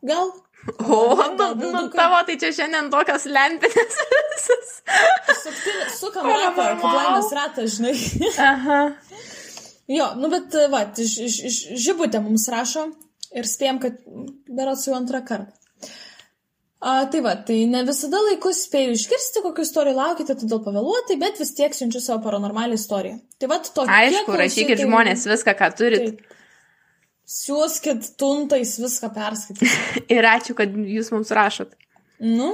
gal? 0.05 0.33
O, 0.79 0.99
nu, 1.37 1.71
nu 1.71 1.87
tavo 1.91 2.21
tai 2.27 2.37
čia 2.39 2.53
šiandien 2.55 2.89
tokios 2.93 3.25
lempinės 3.27 3.97
visas. 4.33 4.75
Sukam 5.97 6.29
ratą, 6.29 6.67
laimės 6.83 7.33
ratą, 7.35 7.65
žinai. 7.67 7.95
Aha. 8.39 8.79
Jo, 9.91 10.13
nu 10.15 10.29
bet, 10.31 10.55
va, 10.71 10.85
žibutė 10.95 12.21
mums 12.23 12.47
rašo 12.51 12.85
ir 13.35 13.49
spėjom, 13.49 13.81
kad 13.83 13.99
berots 14.47 14.87
jau 14.87 14.95
antrą 14.95 15.19
kartą. 15.27 15.62
A, 16.83 17.05
tai 17.07 17.21
va, 17.23 17.31
tai 17.47 17.61
ne 17.71 17.79
visada 17.87 18.19
laikus 18.25 18.65
spėju 18.65 18.97
išgirsti, 18.97 19.39
kokiu 19.45 19.63
istorijų 19.63 19.95
laukite, 19.95 20.33
todėl 20.35 20.59
pavėluotai, 20.65 21.15
bet 21.21 21.37
vis 21.39 21.53
tiek 21.55 21.71
siunčiu 21.71 22.01
savo 22.03 22.19
paranormalią 22.25 22.75
istoriją. 22.75 23.21
Tai 23.39 23.47
va, 23.53 23.57
tokia. 23.63 23.99
Aišku, 24.01 24.33
rašykit 24.41 24.81
žmonės 24.81 25.23
viską, 25.31 25.53
ką 25.61 25.69
turit. 25.79 26.09
Taip. 26.09 26.41
Siūskit 27.33 28.09
tuntais 28.19 28.73
viską 28.83 29.09
perskaityti. 29.15 29.69
Ir 30.17 30.27
ačiū, 30.27 30.57
kad 30.57 30.75
jūs 30.75 31.07
mums 31.13 31.31
rašot. 31.31 31.71
Nu, 32.19 32.49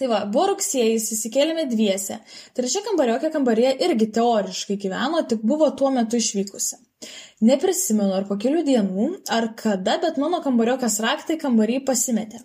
tai 0.00 0.08
va, 0.08 0.22
buvo 0.24 0.54
rugsėjais, 0.54 1.10
įsikėlėme 1.12 1.66
dviese. 1.68 2.16
Trečia 2.56 2.80
kambariokė 2.86 3.28
kambarėje 3.34 3.74
irgi 3.90 4.08
teoriškai 4.16 4.78
gyveno, 4.86 5.20
tik 5.28 5.44
buvo 5.44 5.68
tuo 5.76 5.92
metu 5.92 6.16
išvykusi. 6.16 6.80
Neprisimenu, 7.44 8.14
ar 8.16 8.24
po 8.24 8.38
kelių 8.40 8.64
dienų, 8.70 9.10
ar 9.36 9.50
kada, 9.58 9.98
bet 10.00 10.16
mano 10.22 10.40
kambariokės 10.40 10.96
raktai 11.04 11.36
kambarį 11.44 11.82
pasimetė. 11.84 12.40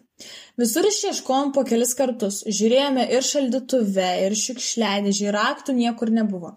Visur 0.58 0.88
išieškojom 0.90 1.52
po 1.54 1.62
kelis 1.68 1.94
kartus, 1.98 2.40
žiūrėjome 2.50 3.04
ir 3.14 3.26
šaldytuve, 3.26 4.08
ir 4.26 4.36
šiukšliadėžį, 4.42 5.30
raktų 5.36 5.76
niekur 5.78 6.10
nebuvo. 6.14 6.56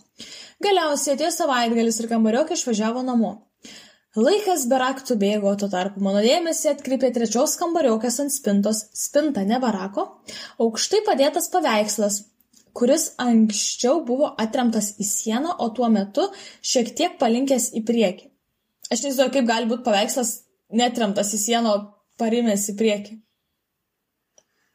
Galiausiai 0.64 1.16
atėjo 1.16 1.34
savaitgalis 1.34 2.00
ir 2.00 2.08
kambariokė 2.08 2.56
išvažiavo 2.56 3.04
namo. 3.04 3.34
Laikas 4.16 4.64
be 4.66 4.80
raktų 4.80 5.14
bėgo, 5.20 5.52
tuo 5.60 5.68
tarpu 5.70 6.00
mano 6.02 6.24
dėmesį 6.24 6.72
atkreipė 6.72 7.12
trečios 7.14 7.54
kambariokės 7.60 8.16
ant 8.24 8.34
spintos, 8.34 8.80
spinta 8.96 9.44
ne 9.46 9.60
barako, 9.62 10.08
aukštai 10.58 11.04
padėtas 11.06 11.46
paveikslas, 11.52 12.18
kuris 12.74 13.12
anksčiau 13.22 14.00
buvo 14.08 14.32
atremtas 14.40 14.94
į 14.98 15.06
sieną, 15.06 15.54
o 15.62 15.70
tuo 15.76 15.92
metu 15.92 16.26
šiek 16.72 16.90
tiek 16.98 17.16
palinkęs 17.22 17.70
į 17.78 17.84
priekį. 17.86 18.30
Aš 18.90 19.04
nežinau, 19.06 19.30
kaip 19.30 19.46
gali 19.46 19.70
būti 19.70 19.86
paveikslas 19.86 20.40
netremtas 20.74 21.30
į 21.36 21.44
sieną, 21.44 21.76
o 21.76 22.18
parimęs 22.18 22.66
į 22.72 22.80
priekį. 22.80 23.20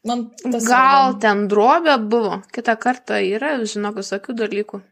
Man 0.06 0.26
tas 0.42 0.64
Gal 0.68 1.12
yra- 1.12 1.20
ten 1.20 1.46
drobė 1.50 1.96
buvo, 2.10 2.40
kitą 2.54 2.76
kartą 2.78 3.18
yra, 3.26 3.56
žinok, 3.66 3.96
visokių 4.02 4.36
dalykų. 4.38 4.82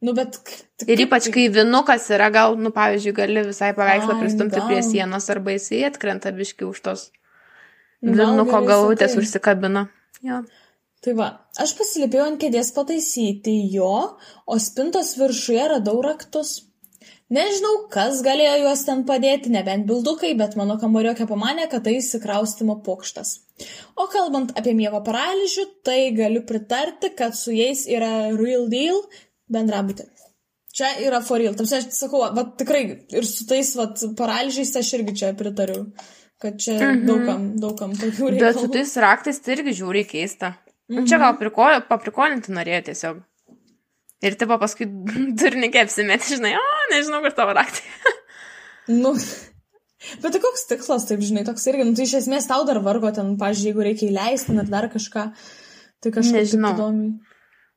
Nu, 0.00 0.14
bet... 0.16 0.38
k- 0.48 0.62
tai 0.80 0.86
Ir 0.94 1.02
ypač, 1.04 1.26
tai- 1.28 1.32
kai 1.34 1.48
vinukas 1.52 2.06
yra, 2.16 2.30
gal, 2.32 2.56
nu, 2.56 2.70
pavyzdžiui, 2.72 3.12
gali 3.18 3.42
visai 3.44 3.74
paveikslą 3.76 4.16
pristumti 4.22 4.56
gal. 4.56 4.66
prie 4.70 4.80
sienos 4.86 5.28
arba 5.34 5.52
jisai 5.52 5.82
atkrenta 5.90 6.32
biški 6.32 6.64
už 6.64 6.80
tos 6.86 7.02
vinuko 8.00 8.62
galvutės 8.64 9.12
sakai. 9.12 9.24
užsikabina. 9.26 9.82
Jo. 10.24 10.40
Tai 11.04 11.12
va, 11.16 11.26
aš 11.60 11.74
pasilipėjau 11.76 12.26
ant 12.30 12.40
kėdės 12.40 12.72
pataisyti 12.76 13.54
jo, 13.72 13.92
o 14.46 14.58
spintos 14.60 15.14
viršuje 15.20 15.68
radau 15.74 16.00
raktus. 16.04 16.69
Nežinau, 17.30 17.84
kas 17.94 18.24
galėjo 18.26 18.56
juos 18.64 18.80
ten 18.88 19.04
padėti, 19.06 19.52
nebent 19.54 19.86
bildukai, 19.86 20.32
bet 20.38 20.56
mano 20.58 20.74
kambariokė 20.82 21.28
pamanė, 21.30 21.68
kad 21.70 21.84
tai 21.86 22.00
įsikraustimo 22.00 22.80
pokštas. 22.82 23.36
O 23.94 24.08
kalbant 24.10 24.50
apie 24.58 24.74
miego 24.74 24.98
paralyžių, 25.06 25.66
tai 25.86 26.00
galiu 26.16 26.42
pritarti, 26.48 27.12
kad 27.14 27.38
su 27.38 27.54
jais 27.54 27.84
yra 27.86 28.32
real 28.34 28.66
deal 28.72 28.98
bendrabutė. 29.46 30.08
Čia 30.74 30.90
yra 31.04 31.20
for 31.22 31.38
real. 31.42 31.54
Tamsi, 31.58 31.78
aš 31.78 31.92
sakau, 31.94 32.24
va, 32.34 32.44
tikrai 32.58 32.82
ir 33.14 33.26
su 33.26 33.46
tais 33.46 33.70
va, 33.78 33.86
paralyžiais 34.18 34.74
aš 34.82 34.92
irgi 34.98 35.16
čia 35.22 35.30
pritariu, 35.38 35.84
kad 36.42 36.58
čia 36.58 36.80
mhm. 36.80 37.06
daugam, 37.06 37.48
daugam 37.62 37.94
tokių 37.94 38.34
reikalų. 38.34 38.42
Bet 38.42 38.58
su 38.58 38.74
tais 38.74 38.98
raktais 39.06 39.42
tai 39.44 39.54
irgi 39.58 39.78
žiūri 39.84 40.02
keista. 40.08 40.56
Mhm. 40.90 41.06
Čia 41.06 41.22
gal 41.22 41.38
priko, 41.38 41.70
paprikolinti 41.86 42.58
norėjo 42.58 42.86
tiesiog. 42.90 43.26
Ir 44.20 44.36
tipo 44.40 44.56
paskui 44.60 44.88
durnikė 45.40 45.84
apsimeti, 45.84 46.36
žinai, 46.36 46.56
o, 46.60 46.66
nežinau, 46.92 47.22
kur 47.24 47.36
tavo 47.36 47.56
raktai. 47.58 47.86
Nu, 48.90 49.12
bet 50.18 50.32
tai 50.34 50.38
koks 50.42 50.64
tikslas, 50.66 51.04
taip 51.06 51.20
žinai, 51.22 51.44
toks 51.46 51.62
irgi, 51.70 51.84
nu, 51.86 51.92
tai 51.94 52.08
iš 52.08 52.16
esmės 52.24 52.48
tau 52.50 52.64
dar 52.66 52.80
vargo 52.82 53.12
ten, 53.14 53.36
pažiūrėjau, 53.38 53.68
jeigu 53.68 53.84
reikia 53.86 54.08
įleisti 54.08 54.56
ar 54.58 54.66
dar 54.66 54.88
kažką, 54.90 55.26
tai 56.02 56.10
kažkaip 56.16 56.40
Nežinau. 56.40 56.72
įdomiai. 56.74 57.12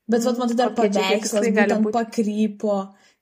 Bet, 0.10 0.26
vat, 0.26 0.40
matai, 0.42 0.58
dar 0.58 0.74
paveikslas 0.76 1.46
būtent 1.46 1.86
būt? 1.86 1.94
pakrypo. 1.96 2.78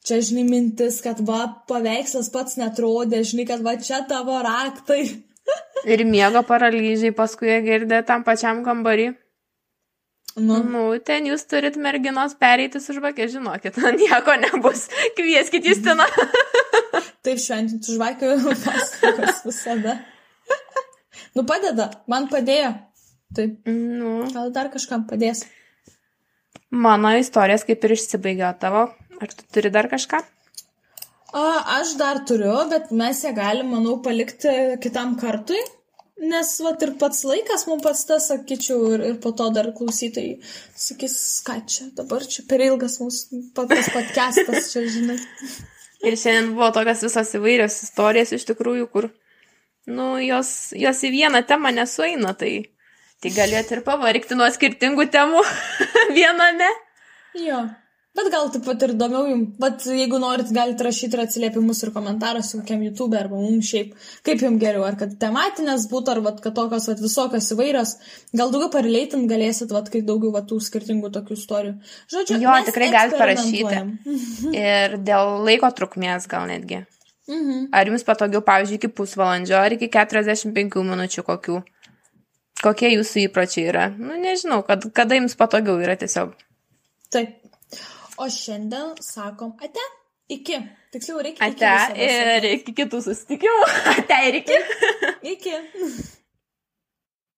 Čia, 0.08 0.22
žinai, 0.26 0.46
mintis, 0.48 1.02
kad 1.04 1.20
va, 1.28 1.42
paveikslas 1.70 2.32
pats 2.34 2.56
netrodė, 2.62 3.26
žinai, 3.28 3.46
kad 3.50 3.66
va, 3.66 3.76
čia 3.82 4.02
tavo 4.10 4.40
raktai. 4.46 5.04
Ir 5.92 6.06
miego 6.08 6.42
paralyžiai 6.48 7.14
paskui 7.18 7.60
girdė 7.66 8.02
tam 8.08 8.24
pačiam 8.26 8.64
kambarį. 8.66 9.12
Nu, 10.40 10.62
Nu, 10.64 10.84
ten 11.04 11.26
jūs 11.28 11.44
turit 11.50 11.76
merginos 11.76 12.38
pereiti 12.40 12.80
su 12.80 12.94
žvakė, 12.96 13.28
žinokit, 13.34 13.78
nieko 14.00 14.36
nebus. 14.40 14.86
Kvieskit 15.18 15.66
Justiną. 15.68 16.06
taip 17.26 17.42
šventinti 17.42 17.98
žvakių 17.98 18.32
pasakos 18.64 19.42
visada. 19.48 19.98
nu, 21.36 21.44
padeda, 21.44 21.90
man 22.08 22.30
padėjo. 22.32 22.72
Taip, 23.36 23.60
Nu, 23.68 24.22
gal 24.32 24.52
dar 24.56 24.72
kažkam 24.74 25.06
padės. 25.08 25.46
mano 26.72 27.12
istorijas 27.20 27.64
kaip 27.68 27.84
ir 27.84 27.96
išsibaigė 27.98 28.48
o 28.50 28.54
tavo. 28.60 28.86
Ar 29.22 29.36
tu 29.36 29.46
turi 29.54 29.70
dar 29.70 29.88
kažką? 29.92 30.24
A, 31.32 31.44
aš 31.80 31.94
dar 32.00 32.24
turiu, 32.28 32.56
bet 32.72 32.90
mes 32.92 33.22
ją 33.24 33.32
galim, 33.36 33.70
manau, 33.72 34.00
palikti 34.04 34.52
kitam 34.84 35.14
kartui. 35.20 35.60
Nes, 36.22 36.50
va, 36.62 36.76
ir 36.86 36.92
pats 37.02 37.24
laikas 37.26 37.66
mums 37.66 37.82
pats 37.82 38.04
tas, 38.06 38.28
sakyčiau, 38.30 38.92
ir, 38.94 39.04
ir 39.10 39.16
po 39.24 39.32
to 39.38 39.48
dar 39.56 39.72
klausytojai 39.74 40.36
sakys, 40.78 41.16
ką 41.48 41.56
čia, 41.66 41.88
dabar 41.98 42.26
čia 42.30 42.46
per 42.50 42.62
ilgas 42.62 43.00
mūsų 43.02 43.40
pats 43.58 43.90
podcastas, 43.90 44.70
čia, 44.70 44.86
žinai. 44.86 45.18
Ir 46.06 46.18
šiandien 46.18 46.54
buvo 46.54 46.70
tokios 46.76 47.02
visas 47.08 47.34
įvairios 47.38 47.80
istorijos 47.88 48.36
iš 48.38 48.46
tikrųjų, 48.52 48.86
kur, 48.94 49.10
nu, 49.90 50.14
jos, 50.22 50.72
jos 50.78 51.02
į 51.10 51.14
vieną 51.18 51.42
temą 51.50 51.74
nesueina, 51.74 52.36
tai, 52.38 52.54
tai 53.22 53.34
galėt 53.34 53.74
ir 53.74 53.82
pavargti 53.86 54.38
nuo 54.38 54.50
skirtingų 54.54 55.10
temų. 55.14 55.42
Vieną 56.18 56.52
ne. 56.58 56.70
Jo. 57.42 57.64
Bet 58.12 58.28
gal 58.28 58.50
taip 58.52 58.66
pat 58.68 58.82
ir 58.84 58.92
įdomiau 58.92 59.30
jums. 59.30 59.52
Bet 59.62 59.86
jeigu 59.88 60.18
norit, 60.20 60.50
galite 60.52 60.84
rašyti 60.84 61.16
ir 61.16 61.22
atsiliepimus 61.24 61.80
ir 61.86 61.94
komentaruose 61.96 62.58
kokiam 62.60 62.84
YouTube 62.84 63.16
arba 63.16 63.40
mums 63.40 63.70
šiaip, 63.72 63.94
kaip 64.28 64.44
jums 64.44 64.60
geriau, 64.60 64.84
ar 64.84 64.98
kad 65.00 65.14
tematinės 65.22 65.86
būtų, 65.92 66.16
ar 66.16 66.22
vat, 66.26 66.42
kad 66.44 66.58
tokios 66.58 66.90
vat, 66.92 67.00
visokios 67.00 67.48
įvairios. 67.56 67.96
Gal 68.36 68.52
daugiau 68.52 68.68
parleitin 68.74 69.24
galėsit, 69.32 69.72
vat, 69.72 69.88
kai 69.94 70.04
daugiau 70.04 70.34
vat, 70.36 70.50
tų 70.52 70.60
skirtingų 70.60 71.14
tokių 71.16 71.40
istorijų. 71.40 71.76
Žodžiu, 72.12 72.42
Jo, 72.44 72.58
tikrai 72.68 72.92
galit 72.92 73.16
eksperimentuojam. 73.16 73.96
Ir 74.66 75.00
dėl 75.08 75.36
laiko 75.48 75.72
trukmės 75.80 76.28
gal 76.32 76.52
netgi. 76.52 76.84
Mhm. 77.32 77.70
Ar 77.72 77.88
jums 77.88 78.04
patogiau, 78.04 78.44
pavyzdžiui, 78.44 78.82
iki 78.82 78.92
pusvalandžio, 78.92 79.56
ar 79.56 79.78
iki 79.78 79.88
45 79.94 80.84
minučių 80.84 81.24
kokių? 81.32 81.62
Kokie 82.62 82.92
jūsų 82.98 83.30
įpročiai 83.30 83.70
yra? 83.72 83.88
Nu, 83.96 84.20
nežinau, 84.20 84.60
kad, 84.68 84.84
kada 84.94 85.16
jums 85.16 85.40
patogiau 85.40 85.80
yra 85.82 85.96
tiesiog. 85.98 86.36
Taip. 87.14 87.41
O 88.22 88.30
šiandien 88.30 88.94
sakom 89.02 89.56
ate. 89.66 89.84
Iki. 90.32 90.62
Tiksliau 90.94 91.24
reikia. 91.26 91.48
iki 91.50 91.66
Ate 91.66 91.94
visada 91.98 92.36
ir 92.38 92.50
iki 92.54 92.74
kitų 92.78 93.02
susitikimų. 93.08 93.70
Ate 93.96 94.20
ir 94.30 94.42
iki. 94.44 94.60
Iki. 95.34 95.56